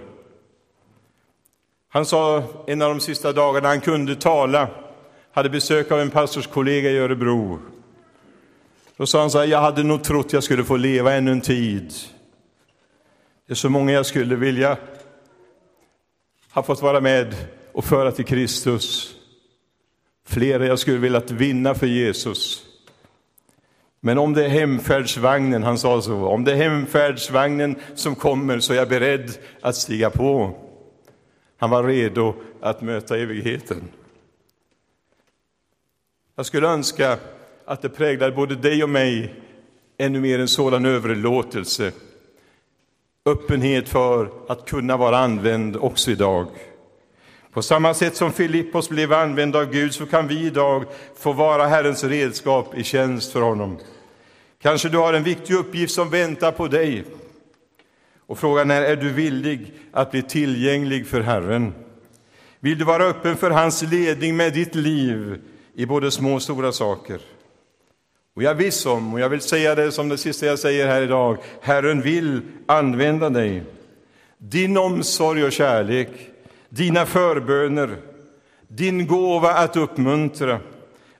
Han 1.89 2.05
sa 2.05 2.43
en 2.67 2.81
av 2.81 2.89
de 2.89 2.99
sista 2.99 3.31
dagarna 3.31 3.67
han 3.67 3.81
kunde 3.81 4.15
tala, 4.15 4.67
hade 5.33 5.49
besök 5.49 5.91
av 5.91 5.99
en 5.99 6.09
pastorskollega 6.09 6.89
i 6.89 6.97
Örebro. 6.97 7.59
Då 8.97 9.05
sa 9.05 9.19
han 9.19 9.31
så 9.31 9.39
här, 9.39 9.45
jag 9.45 9.61
hade 9.61 9.83
nog 9.83 10.03
trott 10.03 10.33
jag 10.33 10.43
skulle 10.43 10.63
få 10.63 10.75
leva 10.75 11.13
ännu 11.13 11.31
en 11.31 11.41
tid. 11.41 11.93
Det 13.47 13.53
är 13.53 13.55
så 13.55 13.69
många 13.69 13.91
jag 13.91 14.05
skulle 14.05 14.35
vilja 14.35 14.77
ha 16.51 16.63
fått 16.63 16.81
vara 16.81 17.01
med 17.01 17.35
och 17.71 17.85
föra 17.85 18.11
till 18.11 18.25
Kristus. 18.25 19.15
Flera 20.27 20.65
jag 20.65 20.79
skulle 20.79 20.97
vilja 20.97 21.19
vinna 21.19 21.75
för 21.75 21.87
Jesus. 21.87 22.65
Men 23.99 24.17
om 24.17 24.33
det 24.33 24.45
är 24.45 24.49
hemfärdsvagnen, 24.49 25.63
han 25.63 25.77
sa 25.77 26.01
så, 26.01 26.25
om 26.25 26.43
det 26.43 26.51
är 26.51 26.55
hemfärdsvagnen 26.55 27.75
som 27.95 28.15
kommer 28.15 28.59
så 28.59 28.73
är 28.73 28.77
jag 28.77 28.89
beredd 28.89 29.37
att 29.61 29.75
stiga 29.75 30.09
på. 30.09 30.57
Han 31.57 31.69
var 31.69 31.83
redo 31.83 32.35
att 32.61 32.81
möta 32.81 33.17
evigheten. 33.17 33.89
Jag 36.35 36.45
skulle 36.45 36.67
önska 36.67 37.17
att 37.65 37.81
det 37.81 37.89
präglade 37.89 38.31
både 38.31 38.55
dig 38.55 38.83
och 38.83 38.89
mig 38.89 39.33
ännu 39.97 40.19
mer 40.19 40.39
en 40.39 40.47
sådan 40.47 40.85
överlåtelse. 40.85 41.91
Öppenhet 43.25 43.89
för 43.89 44.29
att 44.47 44.69
kunna 44.69 44.97
vara 44.97 45.17
använd 45.17 45.75
också 45.75 46.11
idag. 46.11 46.47
På 47.51 47.61
samma 47.61 47.93
sätt 47.93 48.15
som 48.15 48.33
Filippos 48.33 48.89
blev 48.89 49.13
använd 49.13 49.55
av 49.55 49.71
Gud 49.71 49.93
så 49.93 50.05
kan 50.05 50.27
vi 50.27 50.45
idag 50.45 50.85
få 51.17 51.33
vara 51.33 51.67
Herrens 51.67 52.03
redskap 52.03 52.77
i 52.77 52.83
tjänst 52.83 53.31
för 53.31 53.41
honom. 53.41 53.77
Kanske 54.61 54.89
du 54.89 54.97
har 54.97 55.13
en 55.13 55.23
viktig 55.23 55.53
uppgift 55.53 55.93
som 55.93 56.09
väntar 56.09 56.51
på 56.51 56.67
dig. 56.67 57.03
Och 58.27 58.39
frågan 58.39 58.71
är, 58.71 58.81
är 58.81 58.95
du 58.95 59.09
villig 59.09 59.73
att 59.91 60.11
bli 60.11 60.21
tillgänglig 60.21 61.07
för 61.07 61.21
Herren? 61.21 61.73
Vill 62.59 62.77
du 62.77 62.85
vara 62.85 63.03
öppen 63.03 63.35
för 63.35 63.51
hans 63.51 63.81
ledning 63.81 64.37
med 64.37 64.53
ditt 64.53 64.75
liv 64.75 65.39
i 65.75 65.85
både 65.85 66.11
små 66.11 66.35
och 66.35 66.41
stora 66.41 66.71
saker? 66.71 67.21
Och 68.35 68.43
jag 68.43 68.51
är 68.51 68.55
viss 68.55 68.85
om, 68.85 69.13
och 69.13 69.19
jag 69.19 69.29
vill 69.29 69.41
säga 69.41 69.75
det 69.75 69.91
som 69.91 70.09
det 70.09 70.17
sista 70.17 70.45
jag 70.45 70.59
säger 70.59 70.87
här 70.87 71.01
idag, 71.01 71.37
Herren 71.61 72.01
vill 72.01 72.41
använda 72.65 73.29
dig. 73.29 73.63
Din 74.37 74.77
omsorg 74.77 75.43
och 75.43 75.51
kärlek, 75.51 76.09
dina 76.69 77.05
förböner, 77.05 77.97
din 78.67 79.07
gåva 79.07 79.53
att 79.53 79.77
uppmuntra, 79.77 80.59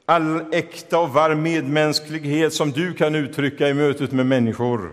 all 0.06 0.54
äkta 0.54 1.00
och 1.00 1.10
varm 1.10 1.42
medmänsklighet 1.42 2.54
som 2.54 2.72
du 2.72 2.94
kan 2.94 3.16
uttrycka 3.16 3.70
i 3.70 3.74
mötet 3.74 4.12
med 4.12 4.26
människor. 4.26 4.92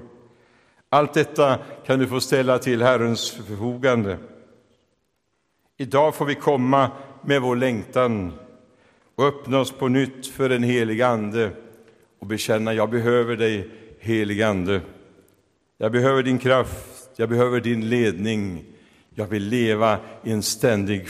Allt 0.88 1.14
detta 1.14 1.58
kan 1.86 1.98
du 1.98 2.06
få 2.06 2.20
ställa 2.20 2.58
till 2.58 2.82
Herrens 2.82 3.30
förfogande. 3.30 4.18
Idag 5.76 6.14
får 6.14 6.24
vi 6.24 6.34
komma 6.34 6.90
med 7.22 7.42
vår 7.42 7.56
längtan 7.56 8.32
och 9.20 9.26
öppna 9.26 9.58
oss 9.58 9.72
på 9.72 9.88
nytt 9.88 10.26
för 10.26 10.48
den 10.48 10.62
helige 10.62 11.06
Ande 11.06 11.50
och 12.18 12.26
bekänna, 12.26 12.74
jag 12.74 12.90
behöver 12.90 13.36
dig, 13.36 13.68
helige 13.98 14.48
Ande. 14.48 14.80
Jag 15.78 15.92
behöver 15.92 16.22
din 16.22 16.38
kraft, 16.38 17.10
jag 17.16 17.28
behöver 17.28 17.60
din 17.60 17.88
ledning. 17.88 18.64
Jag 19.14 19.26
vill 19.26 19.48
leva 19.48 19.98
i 20.24 20.32
en 20.32 20.42
ständig 20.42 21.08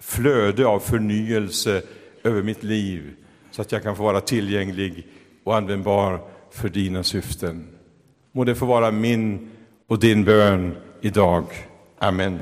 flöde 0.00 0.66
av 0.66 0.80
förnyelse 0.80 1.82
över 2.22 2.42
mitt 2.42 2.62
liv 2.62 3.14
så 3.50 3.62
att 3.62 3.72
jag 3.72 3.82
kan 3.82 3.96
få 3.96 4.02
vara 4.02 4.20
tillgänglig 4.20 5.06
och 5.44 5.56
användbar 5.56 6.20
för 6.50 6.68
dina 6.68 7.02
syften. 7.02 7.68
Må 8.32 8.44
det 8.44 8.54
få 8.54 8.66
vara 8.66 8.90
min 8.90 9.50
och 9.86 9.98
din 9.98 10.24
bön 10.24 10.76
idag. 11.00 11.44
Amen. 11.98 12.40